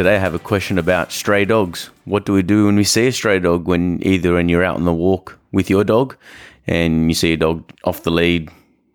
Today 0.00 0.16
I 0.16 0.18
have 0.20 0.32
a 0.32 0.38
question 0.38 0.78
about 0.78 1.12
stray 1.12 1.44
dogs. 1.44 1.90
What 2.06 2.24
do 2.24 2.32
we 2.32 2.40
do 2.40 2.64
when 2.64 2.76
we 2.76 2.84
see 2.84 3.08
a 3.08 3.12
stray 3.12 3.38
dog 3.38 3.68
when 3.68 4.00
either 4.02 4.32
when 4.32 4.48
you're 4.48 4.64
out 4.64 4.76
on 4.76 4.86
the 4.86 4.94
walk 4.94 5.38
with 5.52 5.68
your 5.68 5.84
dog 5.84 6.16
and 6.66 7.10
you 7.10 7.14
see 7.14 7.34
a 7.34 7.36
dog 7.36 7.70
off 7.84 8.02
the 8.02 8.10
lead, 8.10 8.48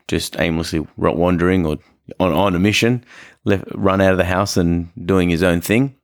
just 0.08 0.36
aimlessly 0.40 0.88
wandering 0.98 1.64
or 1.64 1.78
on, 2.20 2.32
on 2.32 2.56
a 2.56 2.60
mission, 2.60 3.06
left, 3.44 3.66
run 3.76 4.02
out 4.02 4.14
of 4.14 4.18
the 4.18 4.26
house 4.26 4.58
and 4.58 4.90
doing 5.06 5.30
his 5.30 5.44
own 5.44 5.62
thing. 5.62 5.96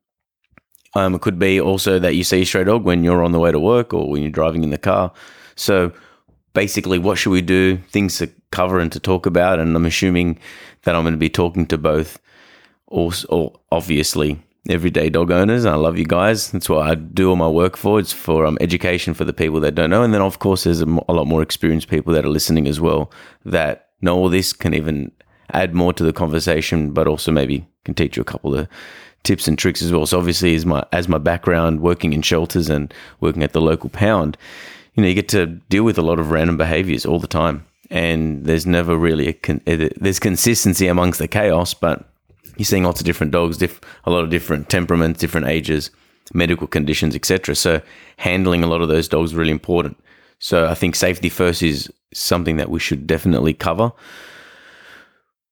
Um, 0.94 1.16
it 1.16 1.22
could 1.22 1.40
be 1.40 1.60
also 1.60 1.98
that 1.98 2.14
you 2.14 2.24
see 2.24 2.44
a 2.44 2.46
stray 2.46 2.66
dog 2.66 2.84
when 2.84 3.04
you're 3.04 3.24
on 3.24 3.32
the 3.32 3.40
way 3.40 3.52
to 3.52 3.60
work 3.60 3.96
or 3.96 4.08
when 4.08 4.22
you're 4.22 4.30
driving 4.30 4.64
in 4.64 4.70
the 4.70 4.78
car. 4.78 5.12
So 5.56 5.94
basically, 6.54 7.00
what 7.00 7.18
should 7.18 7.32
we 7.32 7.42
do? 7.42 7.78
Things 7.90 8.20
to 8.20 8.30
cover 8.52 8.78
and 8.78 8.92
to 8.92 9.00
talk 9.00 9.26
about. 9.26 9.60
And 9.60 9.76
I'm 9.76 9.86
assuming 9.88 10.38
that 10.84 10.94
I'm 10.94 11.02
going 11.02 11.16
to 11.16 11.18
be 11.18 11.28
talking 11.28 11.66
to 11.66 11.80
both, 11.80 12.20
also, 12.86 13.60
obviously, 13.72 14.40
everyday 14.70 15.10
dog 15.10 15.32
owners. 15.32 15.66
I 15.66 15.76
love 15.76 15.98
you 15.98 16.06
guys. 16.06 16.52
That's 16.52 16.70
what 16.70 16.88
I 16.88 16.96
do 16.96 17.30
all 17.30 17.36
my 17.36 17.48
work 17.48 17.78
for. 17.78 18.00
It's 18.00 18.14
for 18.14 18.46
um, 18.46 18.58
education 18.62 19.14
for 19.14 19.26
the 19.26 19.34
people 19.34 19.60
that 19.62 19.76
don't 19.76 19.90
know. 19.90 20.04
And 20.04 20.14
then, 20.14 20.22
of 20.22 20.40
course, 20.40 20.64
there's 20.64 20.82
a, 20.82 21.00
a 21.10 21.14
lot 21.14 21.28
more 21.28 21.42
experienced 21.42 21.88
people 21.88 22.14
that 22.14 22.26
are 22.26 22.30
listening 22.30 22.68
as 22.68 22.80
well 22.80 23.12
that 23.46 23.90
know 24.02 24.18
all 24.18 24.30
this, 24.30 24.54
can 24.54 24.74
even 24.74 25.12
add 25.54 25.74
more 25.74 25.94
to 25.94 26.04
the 26.04 26.14
conversation, 26.14 26.92
but 26.92 27.08
also 27.08 27.32
maybe 27.32 27.68
can 27.86 27.94
teach 27.94 28.18
you 28.18 28.22
a 28.22 28.26
couple 28.26 28.56
of 28.56 28.68
tips 29.24 29.48
and 29.48 29.58
tricks 29.58 29.82
as 29.82 29.92
well. 29.92 30.06
So 30.06 30.18
obviously, 30.18 30.56
as 30.56 30.66
my 30.66 30.86
as 30.92 31.08
my 31.08 31.18
background 31.18 31.82
working 31.82 32.14
in 32.14 32.22
shelters 32.22 32.70
and 32.70 32.94
working 33.20 33.44
at 33.44 33.54
the 33.54 33.62
local 33.62 33.90
pound, 33.90 34.38
you 34.96 35.04
know, 35.04 35.10
you 35.10 35.16
get 35.16 35.30
to 35.30 35.46
deal 35.46 35.84
with 35.84 35.98
a 35.98 36.04
lot 36.04 36.20
of 36.20 36.32
random 36.32 36.58
behaviors 36.58 37.06
all 37.06 37.20
the 37.20 37.28
time, 37.28 37.66
and 37.90 38.46
there's 38.46 38.66
never 38.66 38.98
really 38.98 39.28
a 39.28 39.34
con- 39.34 39.62
there's 39.66 40.20
consistency 40.20 40.88
amongst 40.88 41.20
the 41.20 41.28
chaos, 41.28 41.74
but 41.74 42.11
you're 42.62 42.66
seeing 42.66 42.84
lots 42.84 43.02
of 43.02 43.06
different 43.06 43.32
dogs, 43.32 43.58
diff- 43.58 43.82
a 44.06 44.12
lot 44.12 44.24
of 44.24 44.30
different 44.30 44.70
temperaments, 44.70 45.20
different 45.20 45.48
ages, 45.48 45.90
medical 46.34 46.68
conditions, 46.68 47.16
etc. 47.16 47.56
So 47.56 47.82
handling 48.18 48.64
a 48.64 48.68
lot 48.68 48.82
of 48.82 48.88
those 48.88 49.08
dogs 49.08 49.32
is 49.32 49.36
really 49.36 49.52
important. 49.52 49.98
So 50.38 50.68
I 50.68 50.76
think 50.76 50.96
safety 50.96 51.30
first 51.30 51.64
is 51.64 51.92
something 52.14 52.58
that 52.58 52.70
we 52.70 52.80
should 52.80 53.08
definitely 53.08 53.54
cover. 53.54 53.92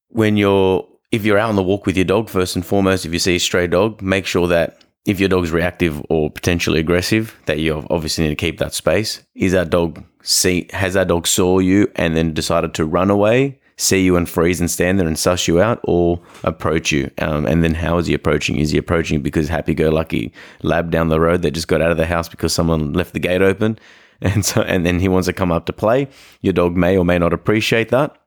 When 0.10 0.38
you're 0.38 0.88
if 1.12 1.26
you're 1.26 1.40
out 1.40 1.50
on 1.50 1.56
the 1.56 1.64
walk 1.64 1.88
with 1.88 1.98
your 1.98 2.06
dog, 2.06 2.30
first 2.30 2.56
and 2.56 2.66
foremost, 2.66 3.06
if 3.06 3.14
you 3.14 3.20
see 3.20 3.36
a 3.36 3.40
stray 3.40 3.66
dog, 3.66 4.02
make 4.02 4.28
sure 4.28 4.48
that 4.48 4.84
if 5.06 5.20
your 5.20 5.30
dog's 5.30 5.50
reactive 5.52 6.04
or 6.10 6.30
potentially 6.30 6.80
aggressive, 6.80 7.36
that 7.48 7.58
you 7.58 7.86
obviously 7.90 8.26
need 8.26 8.30
to 8.30 8.36
keep 8.36 8.60
that 8.60 8.76
space. 8.76 9.24
Is 9.34 9.54
that 9.54 9.72
dog 9.72 10.04
see 10.22 10.70
has 10.72 10.94
that 10.94 11.08
dog 11.08 11.26
saw 11.26 11.60
you 11.60 11.92
and 11.96 12.16
then 12.16 12.34
decided 12.34 12.74
to 12.76 12.86
run 12.86 13.10
away? 13.10 13.59
See 13.80 14.02
you 14.02 14.18
and 14.18 14.28
freeze 14.30 14.60
and 14.60 14.70
stand 14.70 15.00
there 15.00 15.08
and 15.08 15.18
suss 15.18 15.48
you 15.48 15.62
out 15.62 15.80
or 15.84 16.20
approach 16.44 16.92
you? 16.92 17.10
Um, 17.18 17.46
and 17.46 17.64
then 17.64 17.74
how 17.74 17.98
is 17.98 18.08
he 18.08 18.14
approaching? 18.14 18.58
Is 18.58 18.72
he 18.72 18.78
approaching 18.78 19.22
because 19.22 19.48
happy 19.48 19.74
go 19.74 19.90
lucky 19.90 20.34
lab 20.62 20.92
down 20.92 21.08
the 21.08 21.20
road 21.20 21.42
that 21.42 21.52
just 21.52 21.70
got 21.70 21.82
out 21.82 21.92
of 21.92 21.98
the 21.98 22.06
house 22.06 22.28
because 22.28 22.54
someone 22.54 22.94
left 22.94 23.14
the 23.14 23.20
gate 23.20 23.42
open? 23.42 23.80
And 24.22 24.44
so, 24.44 24.64
and 24.64 24.86
then 24.86 25.00
he 25.00 25.08
wants 25.08 25.28
to 25.28 25.34
come 25.34 25.50
up 25.50 25.66
to 25.68 25.72
play. 25.72 26.10
Your 26.42 26.52
dog 26.52 26.76
may 26.76 26.98
or 26.98 27.06
may 27.06 27.18
not 27.18 27.32
appreciate 27.32 27.88
that. 27.88 28.18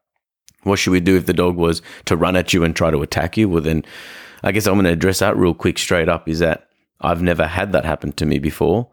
What 0.62 0.78
should 0.78 0.92
we 0.92 1.00
do 1.00 1.18
if 1.18 1.26
the 1.26 1.34
dog 1.34 1.56
was 1.56 1.82
to 2.06 2.16
run 2.16 2.34
at 2.34 2.54
you 2.54 2.64
and 2.64 2.74
try 2.74 2.90
to 2.90 3.02
attack 3.02 3.36
you? 3.36 3.46
Well, 3.46 3.60
then 3.60 3.84
I 4.42 4.52
guess 4.52 4.66
I'm 4.66 4.76
going 4.76 4.86
to 4.86 4.90
address 4.92 5.18
that 5.18 5.36
real 5.36 5.52
quick 5.52 5.78
straight 5.78 6.08
up 6.08 6.30
is 6.30 6.38
that 6.38 6.66
I've 7.02 7.20
never 7.20 7.46
had 7.46 7.72
that 7.72 7.84
happen 7.84 8.12
to 8.12 8.24
me 8.24 8.38
before 8.38 8.88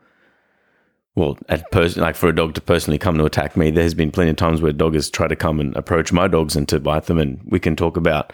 well, 1.16 1.38
at 1.50 1.70
pers- 1.72 1.98
like 1.98 2.16
for 2.16 2.30
a 2.30 2.36
dog 2.36 2.54
to 2.56 2.62
personally 2.62 2.98
come 2.98 3.18
to 3.18 3.26
attack 3.26 3.58
me, 3.58 3.72
there's 3.72 3.94
been 3.94 4.12
plenty 4.12 4.32
of 4.32 4.38
times 4.38 4.62
where 4.62 4.72
dog 4.72 4.94
has 4.94 5.10
tried 5.10 5.30
to 5.30 5.36
come 5.36 5.60
and 5.60 5.76
approach 5.76 6.12
my 6.12 6.28
dogs 6.28 6.56
and 6.56 6.68
to 6.70 6.80
bite 6.80 7.06
them, 7.06 7.18
and 7.18 7.42
we 7.46 7.60
can 7.60 7.76
talk 7.76 7.98
about 7.98 8.32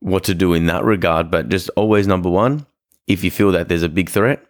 what 0.00 0.24
to 0.24 0.34
do 0.34 0.54
in 0.54 0.66
that 0.66 0.84
regard. 0.84 1.30
But 1.30 1.48
just 1.48 1.70
always 1.76 2.06
number 2.06 2.30
one, 2.30 2.66
if 3.06 3.24
you 3.24 3.30
feel 3.30 3.52
that 3.52 3.68
there's 3.68 3.82
a 3.82 3.88
big 3.88 4.10
threat, 4.10 4.44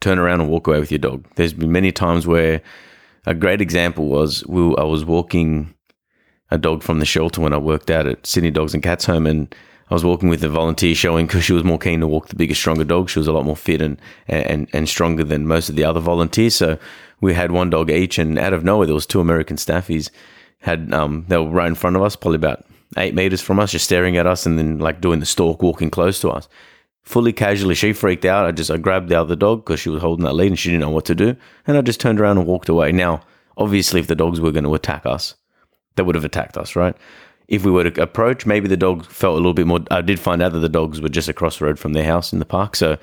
turn 0.00 0.18
around 0.18 0.40
and 0.40 0.50
walk 0.50 0.66
away 0.66 0.80
with 0.80 0.90
your 0.90 0.98
dog. 0.98 1.26
There's 1.36 1.52
been 1.52 1.72
many 1.72 1.92
times 1.92 2.26
where 2.26 2.62
a 3.26 3.34
great 3.34 3.60
example 3.60 4.06
was 4.06 4.46
we, 4.46 4.74
I 4.76 4.84
was 4.84 5.04
walking 5.04 5.74
a 6.50 6.58
dog 6.58 6.82
from 6.82 6.98
the 6.98 7.06
shelter 7.06 7.40
when 7.40 7.52
I 7.52 7.58
worked 7.58 7.90
out 7.90 8.06
at 8.06 8.26
Sydney 8.26 8.50
Dogs 8.50 8.74
and 8.74 8.82
Cats 8.82 9.04
Home, 9.06 9.26
and 9.26 9.54
I 9.90 9.94
was 9.94 10.04
walking 10.04 10.28
with 10.28 10.44
a 10.44 10.48
volunteer 10.48 10.94
showing 10.94 11.26
because 11.26 11.44
she 11.44 11.52
was 11.52 11.64
more 11.64 11.78
keen 11.78 11.98
to 12.00 12.06
walk 12.06 12.28
the 12.28 12.36
bigger, 12.36 12.54
stronger 12.54 12.84
dog. 12.84 13.10
She 13.10 13.18
was 13.18 13.26
a 13.26 13.32
lot 13.32 13.44
more 13.44 13.56
fit 13.56 13.82
and, 13.82 14.00
and, 14.28 14.68
and 14.72 14.88
stronger 14.88 15.24
than 15.24 15.48
most 15.48 15.68
of 15.68 15.74
the 15.74 15.82
other 15.84 15.98
volunteers. 15.98 16.54
So 16.54 16.78
we 17.20 17.34
had 17.34 17.50
one 17.50 17.70
dog 17.70 17.90
each, 17.90 18.18
and 18.18 18.38
out 18.38 18.52
of 18.52 18.64
nowhere, 18.64 18.86
there 18.86 18.94
was 18.94 19.06
two 19.06 19.20
American 19.20 19.56
staffies. 19.56 20.10
Had 20.60 20.92
um, 20.94 21.24
they 21.28 21.36
were 21.36 21.50
right 21.50 21.66
in 21.66 21.74
front 21.74 21.96
of 21.96 22.02
us, 22.02 22.14
probably 22.14 22.36
about 22.36 22.64
eight 22.96 23.14
meters 23.14 23.40
from 23.40 23.58
us, 23.58 23.72
just 23.72 23.84
staring 23.84 24.16
at 24.16 24.26
us, 24.26 24.46
and 24.46 24.58
then 24.58 24.78
like 24.78 25.00
doing 25.00 25.20
the 25.20 25.26
stalk, 25.26 25.62
walking 25.62 25.90
close 25.90 26.20
to 26.20 26.30
us. 26.30 26.48
Fully 27.02 27.32
casually, 27.32 27.74
she 27.74 27.92
freaked 27.92 28.24
out. 28.24 28.46
I 28.46 28.52
just 28.52 28.70
I 28.70 28.76
grabbed 28.76 29.08
the 29.08 29.20
other 29.20 29.34
dog 29.34 29.64
because 29.64 29.80
she 29.80 29.88
was 29.88 30.02
holding 30.02 30.24
that 30.24 30.34
lead 30.34 30.48
and 30.48 30.58
she 30.58 30.70
didn't 30.70 30.82
know 30.82 30.90
what 30.90 31.06
to 31.06 31.14
do, 31.14 31.34
and 31.66 31.76
I 31.76 31.80
just 31.80 32.00
turned 32.00 32.20
around 32.20 32.38
and 32.38 32.46
walked 32.46 32.68
away. 32.68 32.92
Now, 32.92 33.22
obviously, 33.56 33.98
if 34.00 34.06
the 34.06 34.14
dogs 34.14 34.40
were 34.40 34.52
going 34.52 34.64
to 34.64 34.74
attack 34.74 35.04
us, 35.04 35.34
they 35.96 36.02
would 36.02 36.14
have 36.14 36.24
attacked 36.24 36.56
us, 36.56 36.76
right? 36.76 36.96
If 37.50 37.64
we 37.64 37.72
were 37.72 37.90
to 37.90 38.02
approach, 38.02 38.46
maybe 38.46 38.68
the 38.68 38.76
dog 38.76 39.04
felt 39.06 39.34
a 39.34 39.36
little 39.36 39.52
bit 39.52 39.66
more. 39.66 39.80
I 39.90 40.00
did 40.00 40.20
find 40.20 40.40
out 40.40 40.52
that 40.52 40.60
the 40.60 40.68
dogs 40.68 41.00
were 41.00 41.08
just 41.08 41.28
across 41.28 41.58
the 41.58 41.64
road 41.64 41.80
from 41.80 41.92
their 41.92 42.04
house 42.04 42.32
in 42.32 42.38
the 42.38 42.44
park. 42.44 42.76
So, 42.76 42.96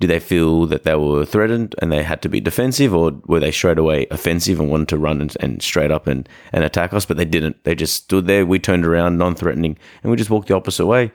did 0.00 0.08
they 0.08 0.18
feel 0.18 0.66
that 0.66 0.84
they 0.84 0.94
were 0.94 1.24
threatened 1.24 1.74
and 1.80 1.92
they 1.92 2.02
had 2.02 2.22
to 2.22 2.28
be 2.28 2.40
defensive, 2.40 2.94
or 2.94 3.12
were 3.26 3.38
they 3.38 3.50
straight 3.50 3.78
away 3.78 4.06
offensive 4.10 4.58
and 4.60 4.70
wanted 4.70 4.88
to 4.88 4.98
run 4.98 5.20
and, 5.20 5.36
and 5.40 5.62
straight 5.62 5.90
up 5.90 6.06
and, 6.06 6.26
and 6.52 6.64
attack 6.64 6.94
us? 6.94 7.04
But 7.04 7.18
they 7.18 7.26
didn't. 7.26 7.62
They 7.64 7.74
just 7.74 7.94
stood 7.94 8.26
there. 8.26 8.46
We 8.46 8.58
turned 8.58 8.86
around, 8.86 9.18
non 9.18 9.34
threatening, 9.34 9.76
and 10.02 10.10
we 10.10 10.16
just 10.16 10.30
walked 10.30 10.48
the 10.48 10.56
opposite 10.56 10.86
way. 10.86 11.12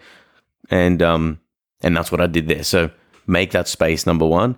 And 0.69 1.01
um, 1.01 1.39
and 1.81 1.97
that's 1.97 2.11
what 2.11 2.22
I 2.22 2.28
did 2.28 2.47
there. 2.47 2.63
So, 2.63 2.91
make 3.25 3.51
that 3.51 3.67
space 3.67 4.05
number 4.05 4.25
one. 4.25 4.55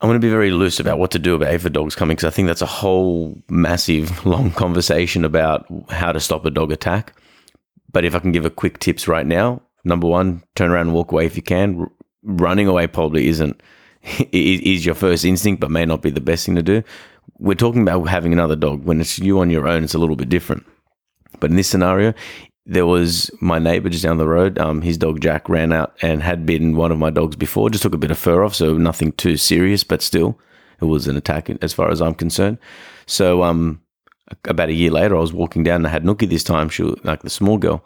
I'm 0.00 0.08
going 0.08 0.20
to 0.20 0.24
be 0.24 0.30
very 0.30 0.50
loose 0.50 0.80
about 0.80 0.98
what 0.98 1.10
to 1.12 1.18
do 1.18 1.34
about 1.34 1.54
if 1.54 1.64
a 1.64 1.70
dogs 1.70 1.94
coming 1.94 2.16
because 2.16 2.30
I 2.30 2.34
think 2.34 2.46
that's 2.46 2.62
a 2.62 2.66
whole 2.66 3.40
massive, 3.48 4.26
long 4.26 4.50
conversation 4.50 5.24
about 5.24 5.66
how 5.88 6.12
to 6.12 6.20
stop 6.20 6.44
a 6.44 6.50
dog 6.50 6.72
attack. 6.72 7.16
But 7.92 8.04
if 8.04 8.14
I 8.14 8.18
can 8.18 8.32
give 8.32 8.44
a 8.44 8.50
quick 8.50 8.80
tips 8.80 9.06
right 9.06 9.26
now, 9.26 9.62
number 9.84 10.06
one, 10.06 10.42
turn 10.56 10.70
around 10.70 10.88
and 10.88 10.94
walk 10.94 11.12
away 11.12 11.26
if 11.26 11.36
you 11.36 11.42
can. 11.42 11.80
R- 11.80 11.92
running 12.22 12.66
away 12.66 12.86
probably 12.86 13.28
isn't 13.28 13.62
is 14.32 14.84
your 14.84 14.94
first 14.94 15.24
instinct, 15.24 15.60
but 15.60 15.70
may 15.70 15.86
not 15.86 16.02
be 16.02 16.10
the 16.10 16.20
best 16.20 16.44
thing 16.44 16.56
to 16.56 16.62
do. 16.62 16.82
We're 17.38 17.54
talking 17.54 17.82
about 17.82 18.04
having 18.08 18.32
another 18.32 18.56
dog. 18.56 18.84
When 18.84 19.00
it's 19.00 19.18
you 19.18 19.40
on 19.40 19.50
your 19.50 19.68
own, 19.68 19.84
it's 19.84 19.94
a 19.94 19.98
little 19.98 20.16
bit 20.16 20.28
different. 20.28 20.64
But 21.40 21.50
in 21.50 21.56
this 21.56 21.68
scenario, 21.68 22.14
there 22.66 22.86
was 22.86 23.30
my 23.40 23.58
neighbor 23.58 23.88
just 23.88 24.04
down 24.04 24.16
the 24.16 24.26
road. 24.26 24.58
Um, 24.58 24.80
his 24.80 24.96
dog 24.96 25.20
Jack 25.20 25.48
ran 25.48 25.72
out 25.72 25.94
and 26.00 26.22
had 26.22 26.46
bitten 26.46 26.76
one 26.76 26.90
of 26.90 26.98
my 26.98 27.10
dogs 27.10 27.36
before. 27.36 27.68
Just 27.68 27.82
took 27.82 27.94
a 27.94 27.98
bit 27.98 28.10
of 28.10 28.18
fur 28.18 28.42
off, 28.42 28.54
so 28.54 28.78
nothing 28.78 29.12
too 29.12 29.36
serious, 29.36 29.84
but 29.84 30.00
still, 30.00 30.38
it 30.80 30.86
was 30.86 31.06
an 31.06 31.16
attack 31.16 31.50
as 31.62 31.72
far 31.72 31.90
as 31.90 32.00
I'm 32.00 32.14
concerned. 32.14 32.58
So, 33.06 33.42
um, 33.42 33.82
about 34.44 34.70
a 34.70 34.74
year 34.74 34.90
later, 34.90 35.16
I 35.16 35.20
was 35.20 35.32
walking 35.32 35.62
down 35.62 35.76
and 35.76 35.86
I 35.86 35.90
had 35.90 36.04
Nookie 36.04 36.28
this 36.28 36.44
time. 36.44 36.70
She 36.70 36.82
was 36.82 36.98
like 37.04 37.22
the 37.22 37.30
small 37.30 37.58
girl, 37.58 37.84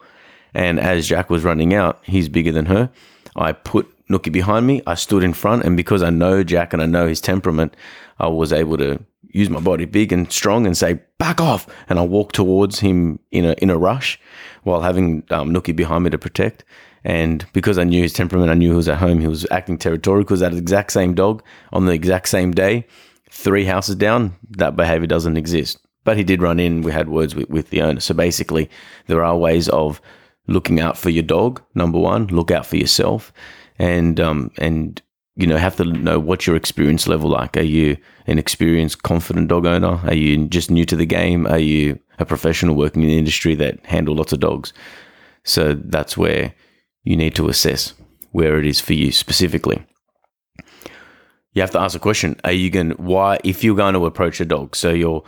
and 0.53 0.79
as 0.79 1.07
Jack 1.07 1.29
was 1.29 1.43
running 1.43 1.73
out, 1.73 1.99
he's 2.03 2.29
bigger 2.29 2.53
than 2.53 2.67
her. 2.67 2.89
I 3.35 3.51
put 3.51 3.87
Nookie 4.07 4.31
behind 4.31 4.65
me. 4.65 4.81
I 4.87 4.95
stood 4.95 5.23
in 5.23 5.33
front, 5.33 5.65
and 5.65 5.75
because 5.75 6.01
I 6.01 6.09
know 6.09 6.41
Jack 6.43 6.71
and 6.71 6.81
I 6.81 6.85
know 6.85 7.05
his 7.05 7.19
temperament, 7.19 7.75
I 8.17 8.27
was 8.27 8.53
able 8.53 8.77
to 8.77 9.03
use 9.29 9.49
my 9.49 9.59
body 9.59 9.85
big 9.85 10.11
and 10.11 10.31
strong 10.31 10.65
and 10.65 10.75
say 10.77 10.99
back 11.17 11.39
off. 11.39 11.67
And 11.87 11.99
i 11.99 12.01
walk 12.01 12.31
towards 12.31 12.79
him 12.79 13.19
in 13.31 13.45
a 13.45 13.53
in 13.53 13.69
a 13.69 13.77
rush 13.77 14.19
while 14.63 14.81
having 14.81 15.23
um, 15.29 15.53
Nookie 15.53 15.75
behind 15.75 16.03
me 16.03 16.09
to 16.09 16.17
protect. 16.17 16.63
And 17.03 17.45
because 17.53 17.77
I 17.77 17.83
knew 17.83 18.01
his 18.01 18.13
temperament 18.13 18.51
I 18.51 18.55
knew 18.55 18.71
he 18.71 18.75
was 18.75 18.89
at 18.89 18.97
home 18.97 19.19
he 19.19 19.27
was 19.27 19.47
acting 19.51 19.77
territorial 19.77 20.23
because 20.23 20.41
that 20.41 20.53
exact 20.53 20.91
same 20.91 21.13
dog 21.13 21.43
on 21.71 21.85
the 21.85 21.93
exact 21.93 22.29
same 22.29 22.51
day 22.51 22.85
three 23.31 23.65
houses 23.65 23.95
down 23.95 24.35
that 24.57 24.75
behavior 24.75 25.07
doesn't 25.07 25.37
exist. 25.37 25.79
But 26.03 26.17
he 26.17 26.23
did 26.23 26.41
run 26.41 26.59
in 26.59 26.81
we 26.81 26.91
had 26.91 27.09
words 27.09 27.35
with, 27.35 27.49
with 27.49 27.69
the 27.69 27.81
owner. 27.81 27.99
So 27.99 28.13
basically 28.13 28.69
there 29.07 29.23
are 29.23 29.37
ways 29.37 29.69
of 29.69 30.01
looking 30.47 30.79
out 30.79 30.97
for 30.97 31.09
your 31.11 31.23
dog 31.23 31.61
number 31.75 31.99
one 31.99 32.25
look 32.27 32.49
out 32.49 32.65
for 32.65 32.75
yourself 32.75 33.31
and 33.77 34.19
um 34.19 34.51
and 34.57 35.01
you 35.39 35.47
know, 35.47 35.55
have 35.55 35.77
to 35.77 35.85
know 35.85 36.19
what 36.19 36.45
your 36.45 36.57
experience 36.57 37.07
level 37.07 37.29
like. 37.29 37.55
Are 37.55 37.61
you 37.61 37.95
an 38.27 38.37
experienced, 38.37 39.03
confident 39.03 39.47
dog 39.47 39.65
owner? 39.65 40.01
Are 40.03 40.13
you 40.13 40.45
just 40.47 40.69
new 40.69 40.83
to 40.83 40.97
the 40.97 41.05
game? 41.05 41.47
Are 41.47 41.57
you 41.57 41.97
a 42.19 42.25
professional 42.25 42.75
working 42.75 43.03
in 43.03 43.07
the 43.07 43.17
industry 43.17 43.55
that 43.55 43.85
handle 43.85 44.15
lots 44.15 44.33
of 44.33 44.41
dogs? 44.41 44.73
So 45.45 45.75
that's 45.75 46.17
where 46.17 46.53
you 47.03 47.15
need 47.15 47.35
to 47.35 47.47
assess 47.47 47.93
where 48.31 48.59
it 48.59 48.65
is 48.65 48.81
for 48.81 48.91
you 48.93 49.13
specifically. 49.13 49.81
you 51.53 51.61
have 51.61 51.71
to 51.71 51.79
ask 51.79 51.95
a 51.95 51.99
question: 51.99 52.35
Are 52.43 52.51
you 52.51 52.69
going? 52.69 52.91
Why, 52.91 53.39
if 53.45 53.63
you're 53.63 53.77
going 53.77 53.93
to 53.93 54.05
approach 54.05 54.41
a 54.41 54.45
dog, 54.45 54.75
so 54.75 54.89
your 54.89 55.23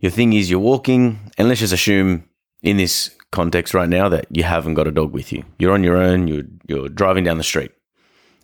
your 0.00 0.10
thing 0.10 0.32
is 0.32 0.50
you're 0.50 0.58
walking, 0.58 1.30
and 1.38 1.48
let's 1.48 1.60
just 1.60 1.72
assume 1.72 2.28
in 2.60 2.76
this 2.76 3.16
context 3.30 3.72
right 3.72 3.88
now 3.88 4.08
that 4.08 4.26
you 4.30 4.42
haven't 4.42 4.74
got 4.74 4.88
a 4.88 4.92
dog 4.92 5.12
with 5.12 5.32
you. 5.32 5.44
You're 5.60 5.74
on 5.74 5.84
your 5.84 5.96
own. 5.96 6.26
You're 6.26 6.44
you're 6.66 6.88
driving 6.88 7.22
down 7.22 7.38
the 7.38 7.44
street. 7.44 7.70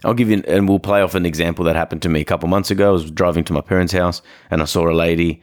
I'll 0.05 0.15
give 0.15 0.31
you, 0.31 0.43
and 0.47 0.69
we'll 0.69 0.79
play 0.79 1.03
off 1.03 1.15
an 1.15 1.27
example 1.27 1.65
that 1.67 1.77
happened 1.77 2.03
to 2.03 2.09
me 2.09 2.21
a 2.21 2.25
couple 2.25 2.49
months 2.49 2.71
ago. 2.71 2.89
I 2.89 2.93
was 2.93 3.11
driving 3.11 3.45
to 3.45 3.53
my 3.53 3.61
parents' 3.61 3.93
house, 3.93 4.23
and 4.51 4.63
I 4.63 4.65
saw 4.65 4.89
a 4.89 4.93
lady 4.93 5.43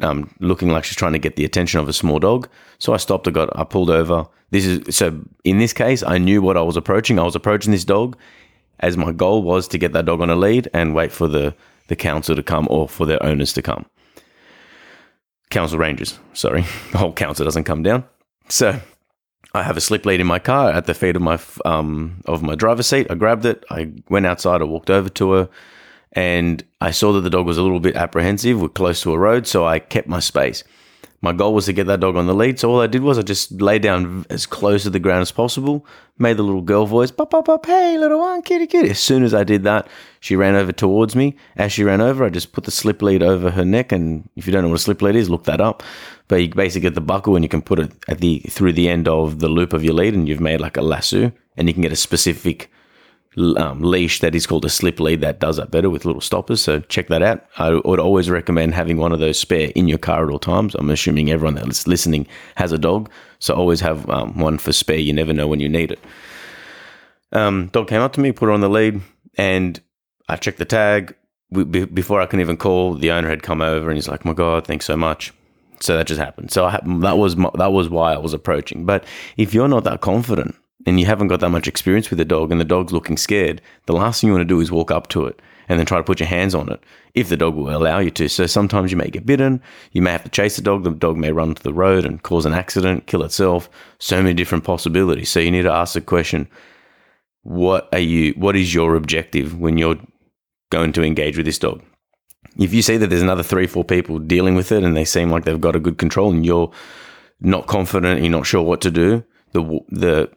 um, 0.00 0.34
looking 0.40 0.70
like 0.70 0.84
she's 0.84 0.96
trying 0.96 1.12
to 1.12 1.18
get 1.18 1.36
the 1.36 1.44
attention 1.44 1.78
of 1.80 1.88
a 1.88 1.92
small 1.92 2.18
dog. 2.18 2.48
So 2.78 2.92
I 2.92 2.96
stopped. 2.96 3.28
I 3.28 3.30
got. 3.30 3.56
I 3.56 3.64
pulled 3.64 3.90
over. 3.90 4.26
This 4.50 4.66
is 4.66 4.96
so. 4.96 5.20
In 5.44 5.58
this 5.58 5.72
case, 5.72 6.02
I 6.02 6.18
knew 6.18 6.42
what 6.42 6.56
I 6.56 6.62
was 6.62 6.76
approaching. 6.76 7.18
I 7.18 7.22
was 7.22 7.36
approaching 7.36 7.70
this 7.72 7.84
dog, 7.84 8.16
as 8.80 8.96
my 8.96 9.12
goal 9.12 9.42
was 9.42 9.68
to 9.68 9.78
get 9.78 9.92
that 9.92 10.06
dog 10.06 10.20
on 10.20 10.30
a 10.30 10.36
lead 10.36 10.68
and 10.74 10.94
wait 10.94 11.12
for 11.12 11.28
the 11.28 11.54
the 11.86 11.96
council 11.96 12.34
to 12.34 12.42
come 12.42 12.66
or 12.70 12.88
for 12.88 13.06
their 13.06 13.22
owners 13.22 13.52
to 13.52 13.62
come. 13.62 13.86
Council 15.50 15.78
rangers, 15.78 16.18
sorry, 16.32 16.62
the 16.92 16.98
whole 16.98 17.12
council 17.12 17.44
doesn't 17.44 17.64
come 17.64 17.82
down. 17.82 18.04
So 18.48 18.80
I 19.52 19.62
have 19.62 19.76
a 19.76 19.80
slip 19.80 20.06
lead 20.06 20.20
in 20.20 20.26
my 20.26 20.38
car 20.38 20.70
at 20.70 20.86
the 20.86 20.94
feet 20.94 21.16
of 21.16 21.22
my 21.22 21.38
um, 21.64 22.22
of 22.26 22.42
my 22.42 22.54
driver's 22.54 22.86
seat. 22.86 23.08
I 23.10 23.14
grabbed 23.14 23.44
it. 23.44 23.64
I 23.70 23.92
went 24.08 24.26
outside. 24.26 24.62
I 24.62 24.64
walked 24.64 24.90
over 24.90 25.08
to 25.08 25.32
her 25.32 25.48
and 26.12 26.64
I 26.80 26.90
saw 26.90 27.12
that 27.12 27.20
the 27.22 27.30
dog 27.30 27.46
was 27.46 27.58
a 27.58 27.62
little 27.62 27.80
bit 27.80 27.96
apprehensive. 27.96 28.60
We're 28.60 28.68
close 28.68 29.02
to 29.02 29.12
a 29.12 29.18
road, 29.18 29.46
so 29.46 29.66
I 29.66 29.78
kept 29.78 30.08
my 30.08 30.20
space. 30.20 30.64
My 31.22 31.34
goal 31.34 31.52
was 31.52 31.66
to 31.66 31.74
get 31.74 31.86
that 31.86 32.00
dog 32.00 32.16
on 32.16 32.26
the 32.26 32.34
lead, 32.34 32.58
so 32.58 32.70
all 32.70 32.80
I 32.80 32.86
did 32.86 33.02
was 33.02 33.18
I 33.18 33.22
just 33.22 33.60
lay 33.60 33.78
down 33.78 34.24
as 34.30 34.46
close 34.46 34.84
to 34.84 34.90
the 34.90 34.98
ground 34.98 35.20
as 35.20 35.30
possible, 35.30 35.84
made 36.18 36.38
the 36.38 36.42
little 36.42 36.62
girl 36.62 36.86
voice, 36.86 37.10
pop, 37.10 37.30
pop, 37.30 37.44
pop, 37.44 37.66
hey, 37.66 37.98
little 37.98 38.20
one, 38.20 38.40
kitty, 38.40 38.66
kitty. 38.66 38.88
As 38.88 39.00
soon 39.00 39.22
as 39.22 39.34
I 39.34 39.44
did 39.44 39.62
that, 39.64 39.86
she 40.20 40.34
ran 40.34 40.54
over 40.54 40.72
towards 40.72 41.14
me. 41.14 41.36
As 41.56 41.72
she 41.72 41.84
ran 41.84 42.00
over, 42.00 42.24
I 42.24 42.30
just 42.30 42.52
put 42.52 42.64
the 42.64 42.70
slip 42.70 43.02
lead 43.02 43.22
over 43.22 43.50
her 43.50 43.66
neck, 43.66 43.92
and 43.92 44.26
if 44.36 44.46
you 44.46 44.52
don't 44.52 44.62
know 44.62 44.70
what 44.70 44.76
a 44.76 44.82
slip 44.82 45.02
lead 45.02 45.14
is, 45.14 45.28
look 45.28 45.44
that 45.44 45.60
up. 45.60 45.82
But 46.28 46.36
you 46.36 46.48
basically 46.48 46.88
get 46.88 46.94
the 46.94 47.02
buckle 47.02 47.34
and 47.34 47.44
you 47.44 47.50
can 47.50 47.60
put 47.60 47.80
it 47.80 47.92
at 48.08 48.20
the 48.20 48.38
through 48.48 48.72
the 48.72 48.88
end 48.88 49.06
of 49.06 49.40
the 49.40 49.48
loop 49.48 49.74
of 49.74 49.84
your 49.84 49.94
lead, 49.94 50.14
and 50.14 50.26
you've 50.26 50.40
made 50.40 50.60
like 50.62 50.78
a 50.78 50.82
lasso, 50.82 51.32
and 51.58 51.68
you 51.68 51.74
can 51.74 51.82
get 51.82 51.92
a 51.92 51.96
specific 51.96 52.70
um, 53.36 53.80
leash 53.82 54.20
that 54.20 54.34
is 54.34 54.46
called 54.46 54.64
a 54.64 54.68
slip 54.68 54.98
lead 54.98 55.20
that 55.20 55.38
does 55.38 55.56
that 55.56 55.70
better 55.70 55.88
with 55.88 56.04
little 56.04 56.20
stoppers. 56.20 56.60
So 56.60 56.80
check 56.80 57.08
that 57.08 57.22
out. 57.22 57.44
I 57.58 57.80
would 57.84 58.00
always 58.00 58.28
recommend 58.28 58.74
having 58.74 58.96
one 58.96 59.12
of 59.12 59.20
those 59.20 59.38
spare 59.38 59.70
in 59.74 59.88
your 59.88 59.98
car 59.98 60.24
at 60.24 60.30
all 60.30 60.38
times. 60.38 60.74
I'm 60.74 60.90
assuming 60.90 61.30
everyone 61.30 61.54
that's 61.54 61.86
listening 61.86 62.26
has 62.56 62.72
a 62.72 62.78
dog, 62.78 63.10
so 63.38 63.54
always 63.54 63.80
have 63.80 64.08
um, 64.10 64.38
one 64.38 64.58
for 64.58 64.72
spare. 64.72 64.98
You 64.98 65.12
never 65.12 65.32
know 65.32 65.46
when 65.46 65.60
you 65.60 65.68
need 65.68 65.92
it. 65.92 66.00
Um, 67.32 67.68
dog 67.68 67.88
came 67.88 68.00
up 68.00 68.12
to 68.14 68.20
me, 68.20 68.32
put 68.32 68.46
her 68.46 68.52
on 68.52 68.60
the 68.60 68.68
lead, 68.68 69.00
and 69.36 69.80
I 70.28 70.36
checked 70.36 70.58
the 70.58 70.64
tag. 70.64 71.14
We, 71.52 71.64
before 71.64 72.20
I 72.20 72.26
can 72.26 72.40
even 72.40 72.56
call, 72.56 72.94
the 72.94 73.10
owner 73.12 73.28
had 73.28 73.42
come 73.42 73.60
over 73.60 73.88
and 73.88 73.96
he's 73.96 74.08
like, 74.08 74.24
"My 74.24 74.32
God, 74.32 74.66
thanks 74.66 74.86
so 74.86 74.96
much." 74.96 75.32
So 75.80 75.96
that 75.96 76.06
just 76.06 76.20
happened. 76.20 76.50
So 76.50 76.66
I, 76.66 76.80
that 77.00 77.16
was 77.16 77.36
my, 77.36 77.50
that 77.54 77.72
was 77.72 77.88
why 77.88 78.12
I 78.12 78.18
was 78.18 78.34
approaching. 78.34 78.84
But 78.84 79.04
if 79.36 79.54
you're 79.54 79.68
not 79.68 79.84
that 79.84 80.00
confident 80.00 80.54
and 80.86 80.98
you 80.98 81.06
haven't 81.06 81.28
got 81.28 81.40
that 81.40 81.50
much 81.50 81.68
experience 81.68 82.10
with 82.10 82.18
the 82.18 82.24
dog 82.24 82.50
and 82.50 82.60
the 82.60 82.64
dog's 82.64 82.92
looking 82.92 83.16
scared, 83.16 83.60
the 83.86 83.92
last 83.92 84.20
thing 84.20 84.28
you 84.28 84.34
want 84.34 84.42
to 84.42 84.54
do 84.54 84.60
is 84.60 84.72
walk 84.72 84.90
up 84.90 85.08
to 85.08 85.26
it 85.26 85.40
and 85.68 85.78
then 85.78 85.86
try 85.86 85.98
to 85.98 86.04
put 86.04 86.20
your 86.20 86.28
hands 86.28 86.54
on 86.54 86.70
it 86.70 86.80
if 87.14 87.28
the 87.28 87.36
dog 87.36 87.54
will 87.54 87.74
allow 87.76 87.98
you 87.98 88.10
to. 88.10 88.28
So 88.28 88.46
sometimes 88.46 88.90
you 88.90 88.96
may 88.96 89.08
get 89.08 89.26
bitten, 89.26 89.62
you 89.92 90.02
may 90.02 90.10
have 90.10 90.24
to 90.24 90.30
chase 90.30 90.56
the 90.56 90.62
dog, 90.62 90.84
the 90.84 90.90
dog 90.90 91.16
may 91.16 91.32
run 91.32 91.54
to 91.54 91.62
the 91.62 91.72
road 91.72 92.04
and 92.04 92.22
cause 92.22 92.46
an 92.46 92.54
accident, 92.54 93.06
kill 93.06 93.22
itself, 93.22 93.68
so 93.98 94.22
many 94.22 94.34
different 94.34 94.64
possibilities. 94.64 95.28
So 95.28 95.38
you 95.38 95.50
need 95.50 95.62
to 95.62 95.72
ask 95.72 95.94
the 95.94 96.00
question, 96.00 96.48
what 97.42 97.88
are 97.92 98.00
you 98.00 98.32
what 98.32 98.56
is 98.56 98.74
your 98.74 98.96
objective 98.96 99.58
when 99.58 99.78
you're 99.78 99.98
going 100.70 100.92
to 100.92 101.02
engage 101.02 101.36
with 101.36 101.46
this 101.46 101.58
dog? 101.58 101.82
If 102.58 102.74
you 102.74 102.82
see 102.82 102.96
that 102.96 103.06
there's 103.06 103.22
another 103.22 103.42
three, 103.42 103.66
four 103.66 103.84
people 103.84 104.18
dealing 104.18 104.54
with 104.54 104.72
it 104.72 104.82
and 104.82 104.96
they 104.96 105.04
seem 105.04 105.30
like 105.30 105.44
they've 105.44 105.60
got 105.60 105.76
a 105.76 105.80
good 105.80 105.98
control 105.98 106.30
and 106.30 106.44
you're 106.44 106.72
not 107.40 107.66
confident, 107.66 108.22
you're 108.22 108.30
not 108.30 108.46
sure 108.46 108.62
what 108.62 108.80
to 108.82 108.90
do, 108.90 109.24
the 109.52 109.62
the 109.88 110.30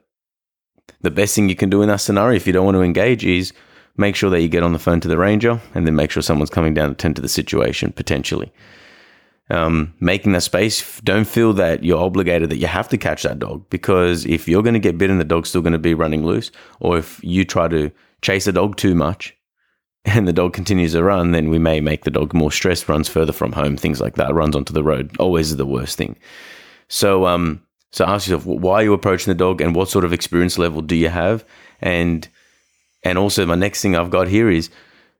the 1.01 1.11
best 1.11 1.35
thing 1.35 1.49
you 1.49 1.55
can 1.55 1.69
do 1.69 1.81
in 1.81 1.89
that 1.89 2.01
scenario, 2.01 2.35
if 2.35 2.47
you 2.47 2.53
don't 2.53 2.65
want 2.65 2.75
to 2.75 2.81
engage, 2.81 3.25
is 3.25 3.53
make 3.97 4.15
sure 4.15 4.29
that 4.29 4.41
you 4.41 4.47
get 4.47 4.63
on 4.63 4.73
the 4.73 4.79
phone 4.79 4.99
to 5.01 5.07
the 5.07 5.17
ranger 5.17 5.61
and 5.75 5.85
then 5.85 5.95
make 5.95 6.11
sure 6.11 6.23
someone's 6.23 6.49
coming 6.49 6.73
down 6.73 6.89
to 6.89 6.95
tend 6.95 7.15
to 7.15 7.21
the 7.21 7.29
situation 7.29 7.91
potentially. 7.91 8.51
Um, 9.49 9.93
making 9.99 10.31
that 10.31 10.41
space, 10.41 10.99
don't 11.01 11.27
feel 11.27 11.53
that 11.53 11.83
you're 11.83 12.01
obligated 12.01 12.49
that 12.49 12.57
you 12.57 12.67
have 12.67 12.87
to 12.89 12.97
catch 12.97 13.23
that 13.23 13.39
dog 13.39 13.69
because 13.69 14.25
if 14.25 14.47
you're 14.47 14.63
going 14.63 14.73
to 14.73 14.79
get 14.79 14.97
bitten, 14.97 15.17
the 15.17 15.25
dog's 15.25 15.49
still 15.49 15.61
going 15.61 15.73
to 15.73 15.79
be 15.79 15.93
running 15.93 16.25
loose. 16.25 16.49
Or 16.79 16.97
if 16.97 17.21
you 17.23 17.43
try 17.43 17.67
to 17.67 17.91
chase 18.21 18.47
a 18.47 18.53
dog 18.53 18.77
too 18.77 18.95
much 18.95 19.35
and 20.05 20.27
the 20.27 20.33
dog 20.33 20.53
continues 20.53 20.93
to 20.93 21.03
run, 21.03 21.31
then 21.31 21.49
we 21.49 21.59
may 21.59 21.81
make 21.81 22.05
the 22.05 22.11
dog 22.11 22.33
more 22.33 22.51
stressed, 22.51 22.89
runs 22.89 23.09
further 23.09 23.33
from 23.33 23.51
home, 23.51 23.75
things 23.75 23.99
like 23.99 24.15
that, 24.15 24.33
runs 24.33 24.55
onto 24.55 24.73
the 24.73 24.83
road. 24.83 25.15
Always 25.19 25.51
is 25.51 25.57
the 25.57 25.65
worst 25.65 25.97
thing. 25.97 26.17
So, 26.87 27.25
um, 27.25 27.61
so 27.93 28.05
ask 28.05 28.27
yourself, 28.27 28.47
why 28.47 28.73
are 28.77 28.83
you 28.83 28.93
approaching 28.93 29.29
the 29.29 29.37
dog 29.37 29.61
and 29.61 29.75
what 29.75 29.87
sort 29.87 30.03
of 30.03 30.11
experience 30.11 30.57
level 30.57 30.81
do 30.81 30.95
you 30.95 31.09
have? 31.09 31.45
And 31.79 32.27
and 33.03 33.19
also 33.19 33.45
my 33.45 33.55
next 33.55 33.83
thing 33.83 33.95
I've 33.95 34.09
got 34.09 34.27
here 34.27 34.49
is 34.49 34.71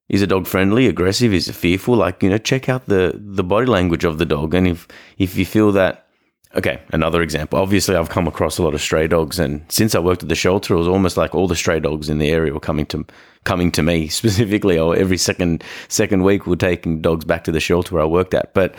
is 0.10 0.24
a 0.24 0.28
dog 0.28 0.48
friendly, 0.48 0.88
aggressive, 0.88 1.34
is 1.34 1.48
it 1.48 1.54
fearful? 1.54 1.96
Like, 1.96 2.24
you 2.24 2.30
know, 2.30 2.40
check 2.40 2.70
out 2.70 2.88
the 2.88 3.14
the 3.16 3.44
body 3.44 3.68
language 3.68 4.04
of 4.04 4.18
the 4.18 4.26
dog. 4.26 4.56
And 4.56 4.68
if 4.68 4.88
if 5.20 5.38
you 5.38 5.46
feel 5.46 5.72
that 5.74 6.08
okay, 6.56 6.82
another 6.92 7.22
example. 7.22 7.60
Obviously 7.60 7.96
I've 7.96 8.10
come 8.10 8.28
across 8.28 8.58
a 8.58 8.64
lot 8.64 8.74
of 8.74 8.82
stray 8.82 9.08
dogs 9.08 9.38
and 9.38 9.64
since 9.70 9.94
I 9.94 10.00
worked 10.00 10.24
at 10.24 10.30
the 10.30 10.36
shelter, 10.36 10.74
it 10.74 10.78
was 10.78 10.88
almost 10.88 11.16
like 11.16 11.36
all 11.36 11.48
the 11.48 11.56
stray 11.56 11.80
dogs 11.80 12.10
in 12.10 12.18
the 12.18 12.32
area 12.32 12.54
were 12.54 12.60
coming 12.60 12.88
to 12.88 13.06
coming 13.44 13.72
to 13.74 13.84
me 13.84 14.08
specifically 14.22 14.80
or 14.80 14.96
every 14.96 15.18
second 15.18 15.64
second 15.90 16.24
week 16.24 16.48
we're 16.48 16.56
taking 16.56 17.02
dogs 17.02 17.24
back 17.24 17.44
to 17.44 17.52
the 17.52 17.60
shelter 17.60 17.94
where 17.94 18.04
I 18.04 18.08
worked 18.08 18.34
at. 18.34 18.56
But 18.56 18.74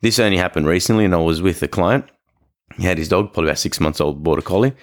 this 0.00 0.18
only 0.18 0.36
happened 0.36 0.66
recently 0.66 1.04
and 1.04 1.14
I 1.14 1.18
was 1.18 1.40
with 1.40 1.62
a 1.62 1.68
client 1.68 2.06
he 2.76 2.84
had 2.84 2.98
his 2.98 3.08
dog, 3.08 3.32
probably 3.32 3.50
about 3.50 3.58
six 3.58 3.80
months 3.80 4.00
old 4.00 4.22
border 4.22 4.42
collie. 4.42 4.74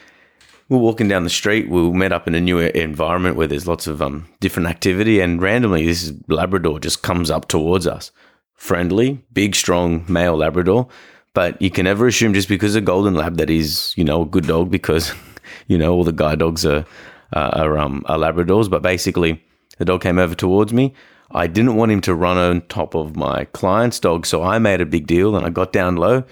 We 0.69 0.75
are 0.77 0.81
walking 0.81 1.07
down 1.07 1.23
the 1.23 1.29
street. 1.29 1.69
We 1.69 1.89
met 1.91 2.11
up 2.11 2.27
in 2.27 2.35
a 2.35 2.41
new 2.41 2.59
environment 2.59 3.37
where 3.37 3.47
there's 3.47 3.67
lots 3.67 3.87
of 3.87 4.01
um, 4.01 4.27
different 4.41 4.67
activity, 4.67 5.21
and 5.21 5.41
randomly, 5.41 5.85
this 5.85 6.11
Labrador 6.27 6.79
just 6.79 7.03
comes 7.03 7.31
up 7.31 7.47
towards 7.47 7.87
us. 7.87 8.11
Friendly, 8.53 9.23
big, 9.31 9.55
strong 9.55 10.03
male 10.09 10.35
Labrador, 10.35 10.87
but 11.33 11.61
you 11.61 11.69
can 11.69 11.85
never 11.85 12.07
assume 12.07 12.33
just 12.33 12.49
because 12.49 12.75
a 12.75 12.81
golden 12.81 13.13
lab 13.13 13.37
that 13.37 13.49
is, 13.49 13.93
you 13.95 14.03
know, 14.03 14.23
a 14.23 14.25
good 14.25 14.47
dog 14.47 14.69
because, 14.69 15.13
you 15.67 15.77
know, 15.77 15.93
all 15.93 16.03
the 16.03 16.11
guide 16.11 16.39
dogs 16.39 16.65
are 16.65 16.85
are, 17.33 17.77
um, 17.77 18.03
are 18.07 18.17
Labradors. 18.17 18.69
But 18.69 18.81
basically, 18.81 19.43
the 19.77 19.85
dog 19.85 20.01
came 20.01 20.17
over 20.17 20.35
towards 20.35 20.73
me. 20.73 20.93
I 21.31 21.47
didn't 21.47 21.75
want 21.75 21.91
him 21.91 22.01
to 22.01 22.15
run 22.15 22.37
on 22.37 22.61
top 22.61 22.95
of 22.95 23.15
my 23.15 23.45
client's 23.45 23.99
dog, 23.99 24.25
so 24.25 24.43
I 24.43 24.59
made 24.59 24.81
a 24.81 24.85
big 24.85 25.07
deal 25.07 25.35
and 25.35 25.45
I 25.45 25.49
got 25.49 25.73
down 25.73 25.97
low 25.97 26.23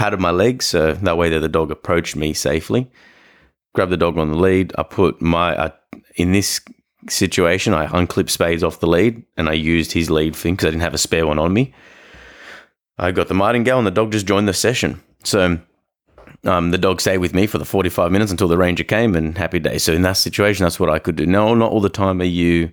patted 0.00 0.18
my 0.18 0.30
legs 0.30 0.64
so 0.64 0.94
that 0.94 1.18
way 1.18 1.28
that 1.28 1.40
the 1.40 1.48
dog 1.48 1.70
approached 1.70 2.16
me 2.16 2.32
safely. 2.32 2.90
Grabbed 3.74 3.92
the 3.92 3.98
dog 3.98 4.16
on 4.16 4.30
the 4.30 4.38
lead. 4.38 4.72
I 4.78 4.82
put 4.82 5.20
my 5.20 5.72
in 6.16 6.32
this 6.32 6.58
situation, 7.10 7.74
I 7.74 7.84
unclipped 7.84 8.30
Spades 8.30 8.64
off 8.64 8.80
the 8.80 8.86
lead 8.86 9.22
and 9.36 9.50
I 9.50 9.52
used 9.52 9.92
his 9.92 10.10
lead 10.10 10.34
thing 10.34 10.54
because 10.54 10.68
I 10.68 10.70
didn't 10.70 10.84
have 10.84 10.94
a 10.94 10.98
spare 10.98 11.26
one 11.26 11.38
on 11.38 11.52
me. 11.52 11.74
I 12.96 13.12
got 13.12 13.28
the 13.28 13.34
martingale 13.34 13.76
and 13.76 13.86
the 13.86 13.90
dog 13.90 14.10
just 14.10 14.24
joined 14.24 14.48
the 14.48 14.54
session. 14.54 15.02
So 15.22 15.58
um, 16.44 16.70
the 16.70 16.78
dog 16.78 17.02
stayed 17.02 17.18
with 17.18 17.34
me 17.34 17.46
for 17.46 17.58
the 17.58 17.66
45 17.66 18.10
minutes 18.10 18.30
until 18.30 18.48
the 18.48 18.56
ranger 18.56 18.84
came 18.84 19.14
and 19.14 19.36
happy 19.36 19.58
day. 19.58 19.76
So 19.76 19.92
in 19.92 20.00
that 20.02 20.16
situation, 20.16 20.64
that's 20.64 20.80
what 20.80 20.88
I 20.88 20.98
could 20.98 21.16
do. 21.16 21.26
No, 21.26 21.54
not 21.54 21.72
all 21.72 21.82
the 21.82 21.90
time 21.90 22.22
are 22.22 22.24
you 22.24 22.72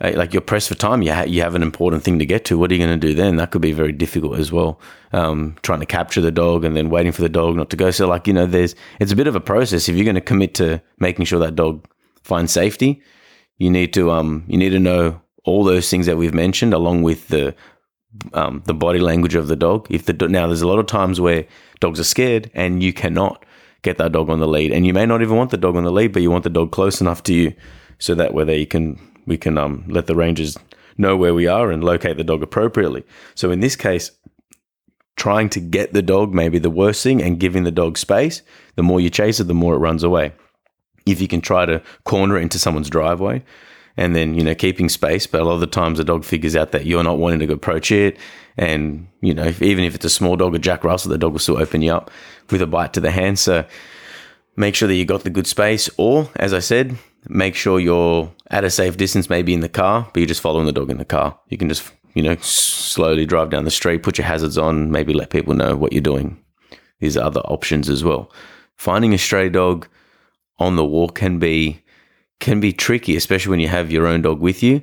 like 0.00 0.32
you're 0.32 0.40
pressed 0.40 0.68
for 0.68 0.76
time. 0.76 1.02
You, 1.02 1.12
ha- 1.12 1.24
you 1.24 1.42
have 1.42 1.54
an 1.54 1.62
important 1.62 2.04
thing 2.04 2.18
to 2.20 2.26
get 2.26 2.44
to. 2.46 2.58
What 2.58 2.70
are 2.70 2.74
you 2.74 2.84
going 2.84 2.98
to 2.98 3.06
do 3.06 3.14
then? 3.14 3.36
That 3.36 3.50
could 3.50 3.62
be 3.62 3.72
very 3.72 3.92
difficult 3.92 4.38
as 4.38 4.52
well. 4.52 4.80
Um, 5.12 5.56
trying 5.62 5.80
to 5.80 5.86
capture 5.86 6.20
the 6.20 6.30
dog 6.30 6.64
and 6.64 6.76
then 6.76 6.90
waiting 6.90 7.12
for 7.12 7.22
the 7.22 7.28
dog 7.28 7.56
not 7.56 7.70
to 7.70 7.76
go. 7.76 7.90
So 7.90 8.06
like 8.06 8.26
you 8.26 8.32
know, 8.32 8.46
there's 8.46 8.74
it's 9.00 9.12
a 9.12 9.16
bit 9.16 9.26
of 9.26 9.34
a 9.34 9.40
process. 9.40 9.88
If 9.88 9.96
you're 9.96 10.04
going 10.04 10.14
to 10.14 10.20
commit 10.20 10.54
to 10.54 10.80
making 10.98 11.24
sure 11.24 11.40
that 11.40 11.56
dog 11.56 11.86
finds 12.22 12.52
safety, 12.52 13.02
you 13.56 13.70
need 13.70 13.92
to 13.94 14.10
um 14.10 14.44
you 14.46 14.56
need 14.56 14.70
to 14.70 14.78
know 14.78 15.20
all 15.44 15.64
those 15.64 15.90
things 15.90 16.06
that 16.06 16.16
we've 16.16 16.34
mentioned 16.34 16.74
along 16.74 17.02
with 17.02 17.28
the 17.28 17.54
um, 18.32 18.62
the 18.66 18.74
body 18.74 18.98
language 18.98 19.34
of 19.34 19.48
the 19.48 19.56
dog. 19.56 19.86
If 19.90 20.06
the 20.06 20.12
now 20.28 20.46
there's 20.46 20.62
a 20.62 20.68
lot 20.68 20.78
of 20.78 20.86
times 20.86 21.20
where 21.20 21.46
dogs 21.80 21.98
are 21.98 22.04
scared 22.04 22.50
and 22.54 22.82
you 22.82 22.92
cannot 22.92 23.44
get 23.82 23.98
that 23.98 24.12
dog 24.12 24.28
on 24.28 24.40
the 24.40 24.48
lead, 24.48 24.72
and 24.72 24.86
you 24.86 24.92
may 24.92 25.06
not 25.06 25.22
even 25.22 25.36
want 25.36 25.50
the 25.50 25.56
dog 25.56 25.76
on 25.76 25.84
the 25.84 25.92
lead, 25.92 26.12
but 26.12 26.22
you 26.22 26.30
want 26.30 26.44
the 26.44 26.50
dog 26.50 26.70
close 26.70 27.00
enough 27.00 27.22
to 27.24 27.34
you 27.34 27.54
so 27.98 28.14
that 28.14 28.34
whether 28.34 28.54
you 28.54 28.66
can 28.66 28.98
we 29.28 29.36
can 29.36 29.58
um, 29.58 29.84
let 29.88 30.06
the 30.06 30.16
rangers 30.16 30.56
know 30.96 31.16
where 31.16 31.34
we 31.34 31.46
are 31.46 31.70
and 31.70 31.84
locate 31.84 32.16
the 32.16 32.24
dog 32.24 32.42
appropriately. 32.42 33.04
So 33.34 33.50
in 33.50 33.60
this 33.60 33.76
case, 33.76 34.10
trying 35.18 35.50
to 35.50 35.60
get 35.60 35.92
the 35.92 36.02
dog 36.02 36.32
may 36.32 36.48
be 36.48 36.58
the 36.58 36.70
worst 36.70 37.02
thing, 37.02 37.22
and 37.22 37.40
giving 37.40 37.64
the 37.64 37.70
dog 37.70 37.98
space. 37.98 38.42
The 38.76 38.82
more 38.82 39.00
you 39.00 39.10
chase 39.10 39.40
it, 39.40 39.44
the 39.44 39.54
more 39.54 39.74
it 39.74 39.78
runs 39.78 40.02
away. 40.02 40.32
If 41.06 41.20
you 41.20 41.28
can 41.28 41.40
try 41.40 41.66
to 41.66 41.82
corner 42.04 42.38
it 42.38 42.42
into 42.42 42.58
someone's 42.58 42.88
driveway, 42.90 43.44
and 43.96 44.14
then 44.14 44.34
you 44.34 44.44
know 44.44 44.54
keeping 44.54 44.88
space, 44.88 45.26
but 45.26 45.40
a 45.40 45.44
lot 45.44 45.54
of 45.54 45.60
the 45.60 45.66
times 45.66 45.98
the 45.98 46.04
dog 46.04 46.24
figures 46.24 46.56
out 46.56 46.72
that 46.72 46.86
you're 46.86 47.02
not 47.02 47.18
wanting 47.18 47.46
to 47.46 47.52
approach 47.52 47.90
it, 47.90 48.16
and 48.56 49.08
you 49.20 49.34
know 49.34 49.44
if, 49.44 49.60
even 49.60 49.84
if 49.84 49.94
it's 49.94 50.04
a 50.04 50.10
small 50.10 50.36
dog, 50.36 50.54
a 50.54 50.58
Jack 50.58 50.84
Russell, 50.84 51.10
the 51.10 51.18
dog 51.18 51.32
will 51.32 51.40
still 51.40 51.58
open 51.58 51.82
you 51.82 51.92
up 51.92 52.10
with 52.50 52.62
a 52.62 52.66
bite 52.66 52.92
to 52.94 53.00
the 53.00 53.10
hand. 53.10 53.38
So 53.38 53.64
make 54.56 54.74
sure 54.74 54.88
that 54.88 54.94
you 54.94 55.04
got 55.04 55.24
the 55.24 55.30
good 55.30 55.46
space, 55.46 55.90
or 55.96 56.30
as 56.36 56.54
I 56.54 56.60
said, 56.60 56.96
make 57.28 57.54
sure 57.54 57.78
you're 57.78 58.32
at 58.50 58.64
a 58.64 58.70
safe 58.70 58.96
distance, 58.96 59.28
maybe 59.30 59.54
in 59.54 59.60
the 59.60 59.68
car, 59.68 60.08
but 60.12 60.20
you're 60.20 60.26
just 60.26 60.40
following 60.40 60.66
the 60.66 60.72
dog 60.72 60.90
in 60.90 60.98
the 60.98 61.04
car. 61.04 61.38
You 61.48 61.58
can 61.58 61.68
just, 61.68 61.90
you 62.14 62.22
know, 62.22 62.36
slowly 62.36 63.26
drive 63.26 63.50
down 63.50 63.64
the 63.64 63.70
street, 63.70 64.02
put 64.02 64.18
your 64.18 64.26
hazards 64.26 64.58
on, 64.58 64.90
maybe 64.90 65.12
let 65.12 65.30
people 65.30 65.54
know 65.54 65.76
what 65.76 65.92
you're 65.92 66.00
doing. 66.00 66.42
These 67.00 67.16
are 67.16 67.24
other 67.24 67.40
options 67.40 67.88
as 67.88 68.02
well. 68.02 68.32
Finding 68.76 69.14
a 69.14 69.18
stray 69.18 69.48
dog 69.48 69.86
on 70.58 70.76
the 70.76 70.84
walk 70.84 71.14
can 71.14 71.38
be 71.38 71.82
can 72.40 72.60
be 72.60 72.72
tricky, 72.72 73.16
especially 73.16 73.50
when 73.50 73.60
you 73.60 73.68
have 73.68 73.90
your 73.90 74.06
own 74.06 74.22
dog 74.22 74.40
with 74.40 74.62
you. 74.62 74.82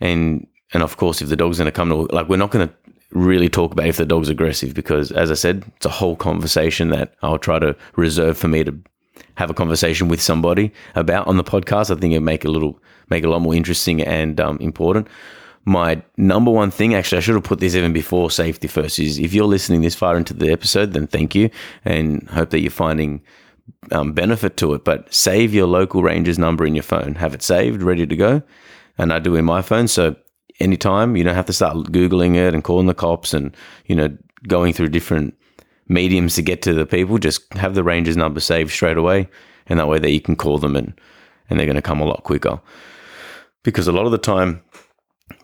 And 0.00 0.46
and 0.72 0.82
of 0.82 0.96
course, 0.96 1.22
if 1.22 1.28
the 1.28 1.36
dog's 1.36 1.58
going 1.58 1.66
to 1.66 1.72
come 1.72 1.88
to 1.88 1.96
like, 2.14 2.28
we're 2.28 2.36
not 2.36 2.50
going 2.50 2.68
to 2.68 2.74
really 3.10 3.48
talk 3.48 3.72
about 3.72 3.86
if 3.86 3.96
the 3.96 4.04
dog's 4.04 4.28
aggressive 4.28 4.74
because, 4.74 5.12
as 5.12 5.30
I 5.30 5.34
said, 5.34 5.64
it's 5.76 5.86
a 5.86 5.90
whole 5.90 6.16
conversation 6.16 6.88
that 6.90 7.14
I'll 7.22 7.38
try 7.38 7.58
to 7.58 7.76
reserve 7.96 8.36
for 8.36 8.48
me 8.48 8.64
to 8.64 8.76
have 9.36 9.50
a 9.50 9.54
conversation 9.54 10.08
with 10.08 10.20
somebody 10.20 10.72
about 10.94 11.26
on 11.26 11.36
the 11.36 11.44
podcast. 11.44 11.94
I 11.94 11.98
think 11.98 12.14
it 12.14 12.20
make 12.20 12.44
a 12.44 12.50
little 12.50 12.80
make 13.10 13.24
a 13.24 13.28
lot 13.28 13.40
more 13.40 13.54
interesting 13.54 14.02
and 14.02 14.40
um, 14.40 14.58
important. 14.58 15.08
My 15.66 16.02
number 16.18 16.50
one 16.50 16.70
thing, 16.70 16.94
actually, 16.94 17.18
I 17.18 17.20
should 17.20 17.36
have 17.36 17.44
put 17.44 17.60
this 17.60 17.74
even 17.74 17.92
before 17.92 18.30
safety 18.30 18.68
first. 18.68 18.98
Is 18.98 19.18
if 19.18 19.32
you're 19.32 19.46
listening 19.46 19.80
this 19.80 19.94
far 19.94 20.16
into 20.16 20.34
the 20.34 20.52
episode, 20.52 20.92
then 20.92 21.06
thank 21.06 21.34
you, 21.34 21.50
and 21.84 22.28
hope 22.28 22.50
that 22.50 22.60
you're 22.60 22.70
finding 22.70 23.22
um, 23.90 24.12
benefit 24.12 24.56
to 24.58 24.74
it. 24.74 24.84
But 24.84 25.12
save 25.12 25.54
your 25.54 25.66
local 25.66 26.02
ranger's 26.02 26.38
number 26.38 26.66
in 26.66 26.74
your 26.74 26.82
phone. 26.82 27.14
Have 27.14 27.34
it 27.34 27.42
saved, 27.42 27.82
ready 27.82 28.06
to 28.06 28.16
go, 28.16 28.42
and 28.98 29.12
I 29.12 29.18
do 29.20 29.36
in 29.36 29.44
my 29.46 29.62
phone. 29.62 29.88
So 29.88 30.16
anytime 30.60 31.16
you 31.16 31.24
don't 31.24 31.34
have 31.34 31.46
to 31.46 31.52
start 31.52 31.76
googling 31.92 32.36
it 32.36 32.54
and 32.54 32.62
calling 32.62 32.86
the 32.86 32.94
cops 32.94 33.34
and 33.34 33.56
you 33.86 33.96
know 33.96 34.16
going 34.46 34.72
through 34.72 34.88
different 34.88 35.34
mediums 35.88 36.34
to 36.36 36.42
get 36.42 36.62
to 36.62 36.74
the 36.74 36.86
people. 36.86 37.18
Just 37.18 37.52
have 37.54 37.74
the 37.74 37.84
ranger's 37.84 38.16
number 38.16 38.40
saved 38.40 38.70
straight 38.70 38.96
away, 38.96 39.28
and 39.66 39.78
that 39.78 39.88
way 39.88 39.98
that 39.98 40.10
you 40.10 40.20
can 40.20 40.36
call 40.36 40.58
them 40.58 40.76
and 40.76 40.98
and 41.50 41.58
they're 41.58 41.66
going 41.66 41.76
to 41.76 41.82
come 41.82 42.00
a 42.00 42.06
lot 42.06 42.24
quicker. 42.24 42.60
Because 43.62 43.86
a 43.86 43.92
lot 43.92 44.06
of 44.06 44.12
the 44.12 44.18
time, 44.18 44.62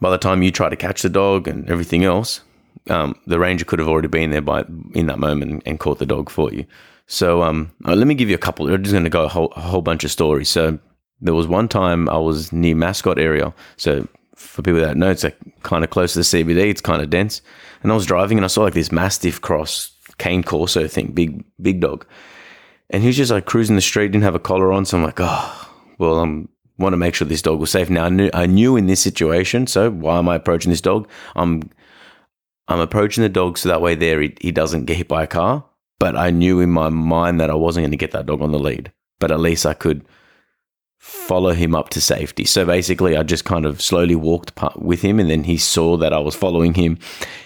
by 0.01 0.11
the 0.11 0.19
time 0.19 0.43
you 0.43 0.51
try 0.51 0.69
to 0.69 0.77
catch 0.77 1.03
the 1.03 1.09
dog 1.09 1.47
and 1.47 1.69
everything 1.69 2.05
else, 2.05 2.41
um, 2.89 3.15
the 3.27 3.39
ranger 3.39 3.65
could 3.65 3.79
have 3.79 3.89
already 3.89 4.09
been 4.09 4.31
there 4.31 4.41
by 4.41 4.65
in 4.95 5.07
that 5.07 5.19
moment 5.19 5.63
and, 5.67 5.81
caught 5.81 5.99
the 5.99 6.07
dog 6.07 6.31
for 6.31 6.53
you. 6.53 6.65
So 7.07 7.43
um, 7.43 7.73
uh, 7.85 7.95
let 7.95 8.07
me 8.07 8.15
give 8.15 8.29
you 8.29 8.35
a 8.35 8.39
couple. 8.39 8.73
I'm 8.73 8.83
just 8.83 8.93
going 8.93 9.05
to 9.05 9.11
go 9.11 9.25
a 9.25 9.29
whole, 9.29 9.53
a 9.57 9.61
whole 9.61 9.83
bunch 9.83 10.05
of 10.05 10.11
stories. 10.11 10.49
So 10.49 10.79
there 11.21 11.35
was 11.35 11.47
one 11.47 11.69
time 11.69 12.09
I 12.09 12.19
was 12.19 12.53
near 12.53 12.75
Mascot 12.75 13.19
area. 13.19 13.53
So 13.77 14.07
for 14.37 14.63
people 14.63 14.81
that 14.81 14.97
know, 14.97 15.11
it's 15.11 15.25
like 15.25 15.37
kind 15.63 15.85
of 15.85 15.91
close 15.91 16.15
to 16.15 16.21
the 16.21 16.23
CBD. 16.23 16.71
It's 16.71 16.81
kind 16.81 17.03
of 17.03 17.11
dense. 17.11 17.43
And 17.83 17.93
I 17.93 17.95
was 17.95 18.07
driving 18.07 18.39
and 18.39 18.45
I 18.45 18.49
saw 18.49 18.63
like 18.63 18.75
this 18.75 18.93
Mastiff 18.93 19.41
cross 19.41 19.93
cane 20.21 20.45
corso 20.45 20.87
thing, 20.87 21.09
big 21.11 21.45
big 21.61 21.81
dog. 21.81 22.07
And 22.91 23.03
he 23.03 23.09
was 23.09 23.17
just 23.17 23.33
like 23.33 23.47
cruising 23.47 23.77
the 23.77 23.83
street, 23.83 24.13
didn't 24.13 24.25
have 24.25 24.35
a 24.37 24.41
collar 24.41 24.73
on. 24.73 24.85
So 24.85 24.97
I'm 24.97 25.05
like, 25.05 25.19
oh, 25.19 25.71
well, 25.99 26.21
I'm 26.21 26.49
want 26.79 26.93
to 26.93 26.97
make 26.97 27.15
sure 27.15 27.27
this 27.27 27.43
dog 27.43 27.61
was 27.61 27.71
safe. 27.71 27.91
Now 27.91 28.05
I 28.05 28.09
knew 28.09 28.31
I 28.33 28.47
knew 28.47 28.77
in 28.77 28.87
this 28.87 29.01
situation, 29.01 29.67
so 29.67 29.91
why 29.91 30.19
am 30.19 30.29
I 30.29 30.37
approaching 30.37 30.71
this 30.71 30.81
dog? 30.81 31.09
I'm 31.35 31.69
I'm 32.69 32.81
approaching 32.81 33.23
the 33.23 33.29
dog 33.29 33.59
so 33.59 33.69
that 33.69 33.83
way 33.83 33.97
there 33.97 34.21
he, 34.21 34.37
he 34.41 34.53
doesn't 34.53 34.85
get 34.85 34.97
hit 34.97 35.09
by 35.09 35.25
a 35.25 35.27
car. 35.27 35.65
But 35.99 36.17
I 36.17 36.31
knew 36.31 36.61
in 36.61 36.71
my 36.71 36.89
mind 36.89 37.41
that 37.41 37.51
I 37.51 37.55
wasn't 37.55 37.83
going 37.83 37.91
to 37.91 37.97
get 37.97 38.13
that 38.13 38.27
dog 38.27 38.41
on 38.41 38.53
the 38.53 38.59
lead. 38.59 38.91
But 39.19 39.31
at 39.31 39.41
least 39.41 39.67
I 39.67 39.75
could 39.75 40.07
follow 41.01 41.53
him 41.53 41.75
up 41.75 41.89
to 41.89 41.99
safety. 41.99 42.45
So 42.45 42.67
basically, 42.67 43.17
I 43.17 43.23
just 43.23 43.47
kind 43.47 43.65
of 43.65 43.81
slowly 43.81 44.15
walked 44.15 44.53
with 44.77 45.01
him, 45.01 45.19
and 45.19 45.31
then 45.31 45.45
he 45.45 45.57
saw 45.57 45.97
that 45.97 46.13
I 46.13 46.19
was 46.19 46.37
following 46.37 46.75
him. 46.75 46.99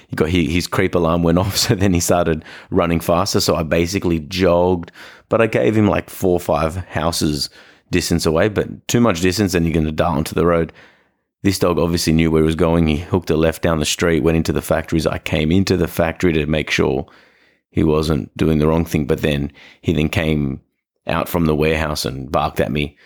He 0.08 0.16
got 0.16 0.28
his 0.28 0.66
creep 0.66 0.96
alarm 0.96 1.22
went 1.22 1.38
off, 1.38 1.56
so 1.64 1.76
then 1.76 1.94
he 1.94 2.00
started 2.00 2.44
running 2.70 2.98
faster. 2.98 3.38
So 3.40 3.54
I 3.54 3.62
basically 3.62 4.18
jogged, 4.18 4.90
but 5.28 5.40
I 5.40 5.46
gave 5.46 5.76
him 5.76 5.86
like 5.86 6.10
four 6.10 6.32
or 6.32 6.40
five 6.40 6.76
houses 6.88 7.48
distance 7.90 8.26
away, 8.26 8.48
but 8.48 8.88
too 8.88 9.00
much 9.00 9.20
distance, 9.20 9.54
and 9.54 9.64
you're 9.64 9.72
going 9.72 9.86
to 9.86 9.92
dial 9.92 10.14
onto 10.14 10.34
the 10.34 10.46
road. 10.46 10.72
This 11.42 11.60
dog 11.60 11.78
obviously 11.78 12.12
knew 12.12 12.32
where 12.32 12.42
he 12.42 12.46
was 12.46 12.56
going. 12.56 12.88
He 12.88 12.96
hooked 12.96 13.30
a 13.30 13.36
left 13.36 13.62
down 13.62 13.78
the 13.78 13.84
street, 13.84 14.24
went 14.24 14.36
into 14.36 14.52
the 14.52 14.62
factories. 14.62 15.06
I 15.06 15.18
came 15.18 15.52
into 15.52 15.76
the 15.76 15.86
factory 15.86 16.32
to 16.32 16.46
make 16.46 16.70
sure 16.70 17.06
he 17.70 17.84
wasn't 17.84 18.36
doing 18.36 18.58
the 18.58 18.66
wrong 18.66 18.84
thing, 18.84 19.06
but 19.06 19.22
then 19.22 19.52
he 19.80 19.92
then 19.92 20.08
came 20.08 20.60
out 21.06 21.28
from 21.28 21.46
the 21.46 21.54
warehouse 21.54 22.04
and 22.04 22.32
barked 22.32 22.58
at 22.58 22.72
me 22.72 22.96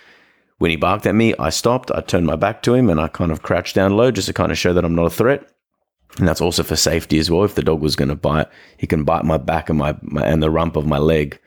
when 0.59 0.71
he 0.71 0.77
barked 0.77 1.07
at 1.07 1.15
me, 1.15 1.35
I 1.39 1.51
stopped, 1.51 1.91
I 1.93 2.01
turned 2.01 2.27
my 2.27 2.37
back 2.37 2.63
to 2.63 2.75
him, 2.75 2.91
and 2.91 3.01
I 3.01 3.09
kind 3.09 3.33
of 3.33 3.43
crouched 3.43 3.75
down 3.75 3.97
low 3.97 4.11
just 4.11 4.27
to 4.27 4.35
kind 4.35 4.53
of 4.53 4.59
show 4.59 4.73
that 4.73 4.85
I'm 4.85 4.95
not 4.95 5.07
a 5.07 5.11
threat. 5.11 5.49
And 6.19 6.27
that's 6.27 6.41
also 6.41 6.63
for 6.63 6.75
safety 6.75 7.19
as 7.19 7.31
well. 7.31 7.45
If 7.45 7.55
the 7.55 7.63
dog 7.63 7.81
was 7.81 7.95
going 7.95 8.09
to 8.09 8.17
bite, 8.17 8.49
he 8.77 8.87
can 8.87 9.05
bite 9.05 9.25
my 9.25 9.37
back 9.37 9.69
and 9.69 9.79
my, 9.79 9.97
my, 10.03 10.25
and 10.25 10.43
the 10.43 10.51
rump 10.51 10.75
of 10.75 10.87
my 10.87 10.99
leg 10.99 11.39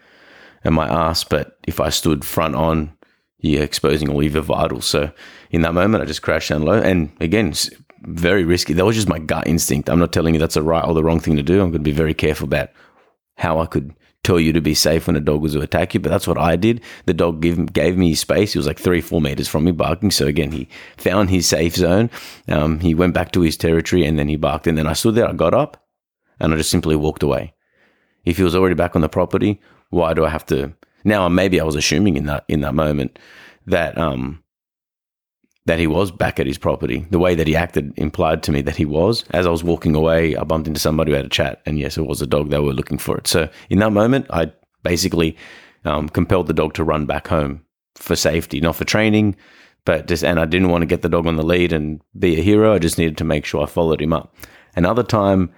and 0.63 0.73
my 0.73 0.87
ass. 0.87 1.23
But 1.23 1.57
if 1.67 1.79
I 1.79 1.89
stood 1.89 2.23
front 2.23 2.55
on, 2.55 2.93
you're 3.39 3.63
exposing 3.63 4.09
all 4.09 4.23
your 4.23 4.41
vitals. 4.41 4.85
So 4.85 5.11
in 5.49 5.63
that 5.63 5.73
moment, 5.73 6.03
I 6.03 6.05
just 6.05 6.21
crashed 6.21 6.49
down 6.49 6.61
low. 6.61 6.79
And 6.79 7.11
again, 7.19 7.53
very 8.03 8.45
risky. 8.45 8.73
That 8.73 8.85
was 8.85 8.95
just 8.95 9.09
my 9.09 9.19
gut 9.19 9.47
instinct. 9.47 9.89
I'm 9.89 9.99
not 9.99 10.13
telling 10.13 10.35
you 10.35 10.39
that's 10.39 10.55
the 10.55 10.63
right 10.63 10.85
or 10.85 10.93
the 10.93 11.03
wrong 11.03 11.19
thing 11.19 11.35
to 11.35 11.43
do. 11.43 11.55
I'm 11.55 11.71
going 11.71 11.73
to 11.73 11.79
be 11.79 11.91
very 11.91 12.13
careful 12.13 12.45
about 12.45 12.69
how 13.35 13.59
I 13.59 13.65
could 13.65 13.93
tell 14.23 14.39
you 14.39 14.53
to 14.53 14.61
be 14.61 14.75
safe 14.75 15.07
when 15.07 15.15
a 15.15 15.19
dog 15.19 15.41
was 15.41 15.53
to 15.53 15.61
attack 15.61 15.93
you, 15.93 15.99
but 15.99 16.09
that's 16.09 16.27
what 16.27 16.37
I 16.37 16.55
did. 16.55 16.81
The 17.05 17.13
dog 17.13 17.41
gave, 17.41 17.73
gave 17.73 17.97
me 17.97 18.13
space. 18.13 18.53
He 18.53 18.59
was 18.59 18.67
like 18.67 18.79
three, 18.79 19.01
four 19.01 19.19
meters 19.19 19.47
from 19.47 19.63
me 19.63 19.71
barking. 19.71 20.11
So 20.11 20.27
again, 20.27 20.51
he 20.51 20.67
found 20.97 21.29
his 21.29 21.47
safe 21.47 21.75
zone. 21.75 22.09
Um, 22.47 22.79
he 22.79 22.93
went 22.93 23.13
back 23.13 23.31
to 23.31 23.41
his 23.41 23.57
territory 23.57 24.05
and 24.05 24.19
then 24.19 24.27
he 24.27 24.35
barked. 24.35 24.67
And 24.67 24.77
then 24.77 24.87
I 24.87 24.93
stood 24.93 25.15
there, 25.15 25.27
I 25.27 25.33
got 25.33 25.53
up 25.53 25.83
and 26.39 26.53
I 26.53 26.57
just 26.57 26.69
simply 26.69 26.95
walked 26.95 27.23
away. 27.23 27.53
If 28.23 28.37
he 28.37 28.43
was 28.43 28.55
already 28.55 28.75
back 28.75 28.95
on 28.95 29.01
the 29.01 29.09
property, 29.09 29.59
why 29.89 30.13
do 30.13 30.23
I 30.23 30.29
have 30.29 30.45
to? 30.47 30.73
Now, 31.03 31.27
maybe 31.27 31.59
I 31.59 31.63
was 31.63 31.75
assuming 31.75 32.15
in 32.15 32.25
that, 32.27 32.45
in 32.47 32.61
that 32.61 32.75
moment 32.75 33.17
that, 33.65 33.97
um, 33.97 34.40
that 35.65 35.79
he 35.79 35.87
was 35.87 36.11
back 36.11 36.39
at 36.39 36.47
his 36.47 36.57
property. 36.57 37.05
The 37.11 37.19
way 37.19 37.35
that 37.35 37.47
he 37.47 37.55
acted 37.55 37.93
implied 37.97 38.43
to 38.43 38.51
me 38.51 38.61
that 38.63 38.75
he 38.75 38.85
was. 38.85 39.23
As 39.31 39.45
I 39.45 39.51
was 39.51 39.63
walking 39.63 39.95
away, 39.95 40.35
I 40.35 40.43
bumped 40.43 40.67
into 40.67 40.79
somebody 40.79 41.11
who 41.11 41.17
had 41.17 41.25
a 41.25 41.29
chat, 41.29 41.61
and 41.65 41.77
yes, 41.77 41.97
it 41.97 42.07
was 42.07 42.21
a 42.21 42.27
dog. 42.27 42.49
They 42.49 42.59
were 42.59 42.73
looking 42.73 42.97
for 42.97 43.17
it. 43.17 43.27
So 43.27 43.47
in 43.69 43.79
that 43.79 43.91
moment, 43.91 44.25
I 44.31 44.51
basically 44.83 45.37
um, 45.85 46.09
compelled 46.09 46.47
the 46.47 46.53
dog 46.53 46.73
to 46.75 46.83
run 46.83 47.05
back 47.05 47.27
home 47.27 47.63
for 47.95 48.15
safety, 48.15 48.59
not 48.59 48.75
for 48.75 48.85
training, 48.85 49.35
but 49.85 50.07
just. 50.07 50.23
And 50.23 50.39
I 50.39 50.45
didn't 50.45 50.69
want 50.69 50.81
to 50.81 50.87
get 50.87 51.03
the 51.03 51.09
dog 51.09 51.27
on 51.27 51.35
the 51.35 51.43
lead 51.43 51.73
and 51.73 52.01
be 52.17 52.39
a 52.39 52.43
hero. 52.43 52.73
I 52.73 52.79
just 52.79 52.97
needed 52.97 53.17
to 53.17 53.23
make 53.23 53.45
sure 53.45 53.63
I 53.63 53.67
followed 53.67 54.01
him 54.01 54.13
up. 54.13 54.35
Another 54.75 55.03
time, 55.03 55.53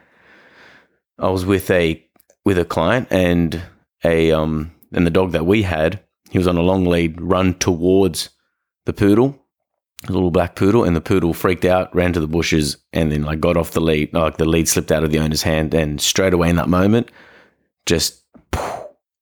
I 1.17 1.29
was 1.29 1.45
with 1.45 1.69
a 1.71 2.03
with 2.43 2.57
a 2.57 2.65
client 2.65 3.07
and 3.09 3.61
a 4.03 4.31
um 4.33 4.73
and 4.91 5.07
the 5.07 5.11
dog 5.11 5.31
that 5.31 5.45
we 5.45 5.63
had, 5.63 6.01
he 6.29 6.37
was 6.37 6.47
on 6.47 6.57
a 6.57 6.61
long 6.61 6.85
lead, 6.85 7.21
run 7.21 7.53
towards 7.55 8.29
the 8.85 8.93
poodle 8.93 9.42
little 10.11 10.31
black 10.31 10.55
poodle, 10.55 10.83
and 10.83 10.95
the 10.95 11.01
poodle 11.01 11.33
freaked 11.33 11.65
out, 11.65 11.93
ran 11.95 12.13
to 12.13 12.19
the 12.19 12.27
bushes, 12.27 12.77
and 12.91 13.11
then 13.11 13.23
like 13.23 13.39
got 13.39 13.57
off 13.57 13.71
the 13.71 13.81
lead. 13.81 14.13
Like 14.13 14.37
the 14.37 14.45
lead 14.45 14.67
slipped 14.67 14.91
out 14.91 15.03
of 15.03 15.11
the 15.11 15.19
owner's 15.19 15.43
hand, 15.43 15.73
and 15.73 16.01
straight 16.01 16.33
away 16.33 16.49
in 16.49 16.55
that 16.57 16.69
moment, 16.69 17.11
just 17.85 18.23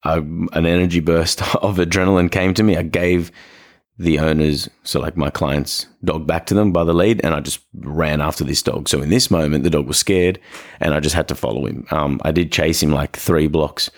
a, 0.03 0.17
an 0.17 0.65
energy 0.65 0.99
burst 0.99 1.41
of 1.55 1.77
adrenaline 1.77 2.31
came 2.31 2.53
to 2.53 2.63
me. 2.63 2.77
I 2.77 2.83
gave 2.83 3.31
the 3.97 4.17
owners, 4.19 4.67
so 4.83 4.99
like 4.99 5.15
my 5.15 5.29
client's 5.29 5.85
dog, 6.03 6.25
back 6.25 6.47
to 6.47 6.53
them 6.55 6.71
by 6.71 6.83
the 6.83 6.93
lead, 6.93 7.21
and 7.23 7.35
I 7.35 7.39
just 7.39 7.59
ran 7.75 8.19
after 8.19 8.43
this 8.43 8.63
dog. 8.63 8.89
So 8.89 9.01
in 9.01 9.09
this 9.09 9.29
moment, 9.29 9.63
the 9.63 9.69
dog 9.69 9.87
was 9.87 9.97
scared, 9.97 10.39
and 10.79 10.93
I 10.93 10.99
just 10.99 11.15
had 11.15 11.27
to 11.27 11.35
follow 11.35 11.67
him. 11.67 11.85
Um, 11.91 12.19
I 12.23 12.31
did 12.31 12.51
chase 12.51 12.81
him 12.81 12.91
like 12.91 13.15
three 13.15 13.47
blocks 13.47 13.91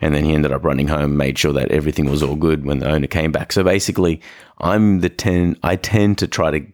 and 0.00 0.14
then 0.14 0.24
he 0.24 0.34
ended 0.34 0.52
up 0.52 0.64
running 0.64 0.88
home, 0.88 1.16
made 1.16 1.38
sure 1.38 1.52
that 1.52 1.70
everything 1.70 2.10
was 2.10 2.22
all 2.22 2.36
good 2.36 2.64
when 2.64 2.78
the 2.78 2.88
owner 2.88 3.06
came 3.06 3.32
back. 3.32 3.52
So 3.52 3.62
basically, 3.62 4.20
I'm 4.58 5.00
the 5.00 5.08
10, 5.08 5.58
I 5.62 5.76
tend 5.76 6.18
to 6.18 6.26
try 6.26 6.50
to 6.50 6.66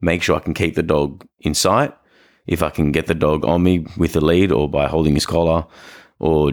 make 0.00 0.22
sure 0.22 0.36
I 0.36 0.40
can 0.40 0.54
keep 0.54 0.74
the 0.74 0.82
dog 0.82 1.26
in 1.40 1.54
sight. 1.54 1.94
If 2.46 2.62
I 2.62 2.70
can 2.70 2.92
get 2.92 3.06
the 3.06 3.14
dog 3.14 3.44
on 3.44 3.62
me 3.62 3.86
with 3.96 4.14
the 4.14 4.24
lead 4.24 4.50
or 4.50 4.68
by 4.68 4.88
holding 4.88 5.14
his 5.14 5.26
collar 5.26 5.66
or 6.18 6.52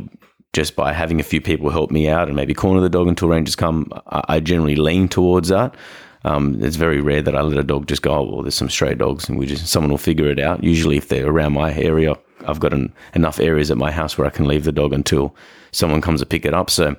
just 0.54 0.76
by 0.76 0.94
having 0.94 1.20
a 1.20 1.24
few 1.24 1.42
people 1.42 1.70
help 1.70 1.92
me 1.92 2.08
out 2.08 2.28
and 2.28 2.36
maybe 2.36 2.54
corner 2.54 2.82
the 2.82 2.90
dog 2.90 3.08
until 3.08 3.30
rangers 3.30 3.56
come, 3.56 3.92
I 4.08 4.40
generally 4.40 4.76
lean 4.76 5.08
towards 5.08 5.50
that. 5.50 5.76
Um, 6.28 6.62
it's 6.62 6.76
very 6.76 7.00
rare 7.00 7.22
that 7.22 7.36
I 7.36 7.42
let 7.42 7.58
a 7.58 7.64
dog 7.64 7.88
just 7.88 8.02
go, 8.02 8.12
oh, 8.14 8.24
well, 8.24 8.42
there's 8.42 8.56
some 8.56 8.70
stray 8.70 8.96
dogs 8.96 9.30
and 9.30 9.40
we 9.40 9.46
just, 9.46 9.66
someone 9.68 9.92
will 9.92 9.98
figure 9.98 10.30
it 10.30 10.40
out. 10.40 10.62
Usually 10.62 10.98
if 10.98 11.08
they're 11.08 11.30
around 11.30 11.54
my 11.54 11.74
area, 11.74 12.16
I've 12.46 12.60
got 12.60 12.74
an, 12.74 12.94
enough 13.14 13.40
areas 13.40 13.72
at 13.72 13.78
my 13.78 13.92
house 13.92 14.18
where 14.18 14.28
I 14.28 14.32
can 14.32 14.46
leave 14.46 14.66
the 14.66 14.74
dog 14.74 14.92
until 14.92 15.36
someone 15.72 16.02
comes 16.02 16.20
to 16.20 16.26
pick 16.26 16.46
it 16.46 16.54
up. 16.54 16.70
So 16.70 16.98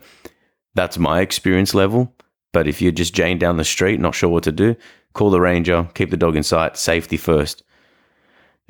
that's 0.75 0.99
my 0.99 1.21
experience 1.21 1.75
level. 1.75 2.15
But 2.53 2.67
if 2.67 2.81
you're 2.81 2.91
just 2.91 3.15
Jane 3.15 3.39
down 3.39 3.59
the 3.59 3.65
street, 3.65 4.01
not 4.01 4.15
sure 4.15 4.31
what 4.31 4.45
to 4.45 4.53
do, 4.53 4.77
call 5.13 5.31
the 5.31 5.41
ranger, 5.41 5.87
keep 5.93 6.11
the 6.11 6.17
dog 6.17 6.35
in 6.35 6.43
sight, 6.43 6.79
safety 6.79 7.19
first. 7.19 7.63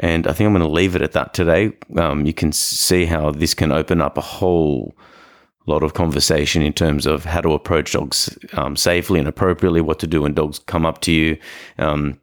And 0.00 0.26
I 0.26 0.32
think 0.32 0.46
I'm 0.46 0.54
going 0.54 0.66
to 0.66 0.72
leave 0.72 0.96
it 0.96 1.02
at 1.02 1.12
that 1.12 1.34
today. 1.34 1.72
Um, 1.96 2.26
you 2.26 2.34
can 2.34 2.50
see 2.50 3.04
how 3.04 3.30
this 3.30 3.54
can 3.54 3.70
open 3.70 4.00
up 4.00 4.18
a 4.18 4.22
whole 4.22 4.96
lot 5.68 5.82
of 5.82 5.94
conversation 5.94 6.62
in 6.62 6.72
terms 6.72 7.06
of 7.06 7.24
how 7.24 7.40
to 7.40 7.52
approach 7.52 7.92
dogs 7.92 8.36
um, 8.54 8.76
safely 8.76 9.18
and 9.18 9.28
appropriately, 9.28 9.80
what 9.80 9.98
to 10.00 10.06
do 10.06 10.22
when 10.22 10.34
dogs 10.34 10.58
come 10.60 10.86
up 10.86 11.00
to 11.02 11.12
you, 11.12 11.38
um, 11.78 12.20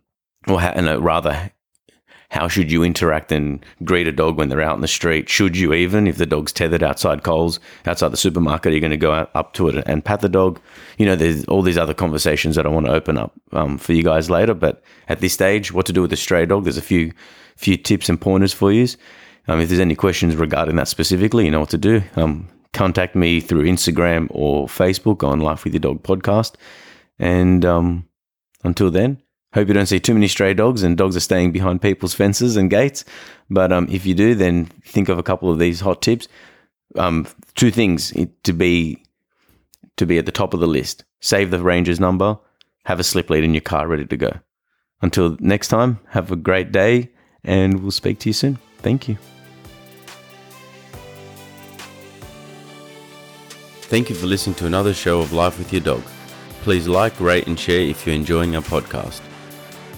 or 0.48 0.60
how, 0.60 0.70
and 0.70 0.88
uh, 0.88 1.02
rather 1.02 1.52
how 2.36 2.48
should 2.48 2.72
you 2.72 2.84
interact 2.84 3.32
and 3.32 3.66
greet 3.84 4.08
a 4.08 4.12
dog 4.12 4.38
when 4.38 4.50
they're 4.50 4.62
out 4.62 4.76
in 4.76 4.82
the 4.82 4.88
street? 4.88 5.30
Should 5.30 5.56
you 5.56 5.74
even, 5.74 6.08
if 6.08 6.18
the 6.18 6.26
dog's 6.26 6.52
tethered 6.52 6.84
outside 6.84 7.24
Coles, 7.24 7.60
outside 7.86 8.10
the 8.10 8.18
supermarket, 8.18 8.72
are 8.72 8.76
you 8.76 8.82
going 8.82 8.92
to 8.92 8.98
go 8.98 9.14
out, 9.14 9.32
up 9.36 9.54
to 9.54 9.70
it 9.70 9.84
and 9.88 10.04
pat 10.04 10.22
the 10.22 10.30
dog? 10.30 10.60
You 10.98 11.06
know, 11.06 11.16
there's 11.16 11.46
all 11.46 11.62
these 11.62 11.78
other 11.78 11.94
conversations 11.94 12.56
that 12.56 12.66
I 12.66 12.70
want 12.70 12.88
to 12.88 12.92
open 12.92 13.18
up 13.18 13.34
um, 13.54 13.78
for 13.78 13.94
you 13.94 14.04
guys 14.04 14.30
later. 14.30 14.54
But 14.54 14.84
at 15.08 15.22
this 15.22 15.34
stage, 15.34 15.72
what 15.72 15.86
to 15.86 15.94
do 15.94 16.02
with 16.02 16.12
a 16.14 16.18
stray 16.18 16.46
dog? 16.46 16.64
There's 16.64 16.78
a 16.78 16.82
few 16.82 17.12
few 17.56 17.78
tips 17.78 18.10
and 18.10 18.20
pointers 18.20 18.52
for 18.52 18.70
you. 18.70 18.86
Um, 19.48 19.62
if 19.62 19.70
there's 19.70 19.80
any 19.80 19.96
questions 19.96 20.36
regarding 20.36 20.76
that 20.76 20.90
specifically, 20.90 21.46
you 21.46 21.52
know 21.52 21.62
what 21.62 21.70
to 21.70 21.78
do. 21.78 22.02
Um, 22.18 22.50
contact 22.76 23.16
me 23.16 23.40
through 23.40 23.64
Instagram 23.64 24.28
or 24.30 24.68
Facebook 24.68 25.24
on 25.24 25.40
Life 25.40 25.64
with 25.64 25.74
Your 25.74 25.80
Dog 25.80 26.04
podcast. 26.04 26.56
And 27.18 27.66
um, 27.66 28.08
until 28.64 28.92
then, 28.92 29.22
hope 29.54 29.68
you 29.70 29.74
don't 29.74 29.86
see 29.86 30.00
too 30.00 30.14
many 30.14 30.28
stray 30.28 30.54
dogs 30.54 30.84
and 30.84 30.98
dogs 30.98 31.16
are 31.16 31.22
staying 31.22 31.54
behind 31.54 31.82
people's 31.82 32.14
fences 32.14 32.58
and 32.58 32.70
gates. 32.70 33.06
But 33.50 33.72
um, 33.72 33.88
if 33.90 34.06
you 34.06 34.14
do, 34.14 34.36
then 34.36 34.66
think 34.84 35.10
of 35.10 35.18
a 35.18 35.24
couple 35.24 35.50
of 35.50 35.58
these 35.58 35.80
hot 35.80 36.02
tips. 36.02 36.28
Um, 36.96 37.28
two 37.56 37.72
things 37.72 38.14
to 38.44 38.54
be 38.54 39.02
to 39.98 40.06
be 40.06 40.18
at 40.18 40.26
the 40.26 40.32
top 40.32 40.54
of 40.54 40.60
the 40.60 40.68
list: 40.68 41.04
save 41.22 41.52
the 41.52 41.62
ranger's 41.62 42.00
number, 42.00 42.38
have 42.86 43.00
a 43.00 43.04
slip 43.04 43.30
lead 43.30 43.44
in 43.44 43.54
your 43.54 43.62
car 43.62 43.88
ready 43.88 44.06
to 44.06 44.18
go. 44.18 44.32
Until 45.02 45.36
next 45.40 45.68
time, 45.70 46.00
have 46.10 46.32
a 46.32 46.38
great 46.38 46.72
day, 46.72 47.12
and 47.44 47.82
we'll 47.82 47.92
speak 47.92 48.20
to 48.20 48.30
you 48.30 48.34
soon. 48.34 48.60
Thank 48.80 49.10
you. 49.10 49.18
Thank 53.96 54.10
you 54.10 54.16
for 54.18 54.28
listening 54.28 54.56
to 54.56 54.66
another 54.66 54.94
show 54.94 55.22
of 55.22 55.32
Life 55.32 55.58
with 55.58 55.72
Your 55.72 55.80
Dog. 55.80 56.04
Please 56.64 56.86
like, 56.86 57.18
rate, 57.22 57.48
and 57.48 57.58
share 57.58 57.80
if 57.80 58.06
you're 58.06 58.14
enjoying 58.14 58.54
our 58.54 58.62
podcast. 58.62 59.22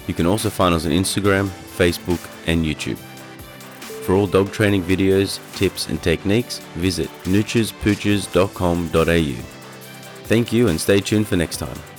You 0.06 0.14
can 0.14 0.24
also 0.24 0.50
find 0.50 0.72
us 0.72 0.86
on 0.86 0.92
Instagram, 0.92 1.48
Facebook, 1.48 2.24
and 2.46 2.64
YouTube. 2.64 2.98
For 4.04 4.14
all 4.14 4.28
dog 4.28 4.52
training 4.52 4.84
videos, 4.84 5.40
tips, 5.56 5.88
and 5.88 6.00
techniques, 6.00 6.60
visit 6.76 7.10
noochespooches.com.au. 7.24 9.42
Thank 10.28 10.52
you 10.52 10.68
and 10.68 10.80
stay 10.80 11.00
tuned 11.00 11.26
for 11.26 11.34
next 11.34 11.56
time. 11.56 11.97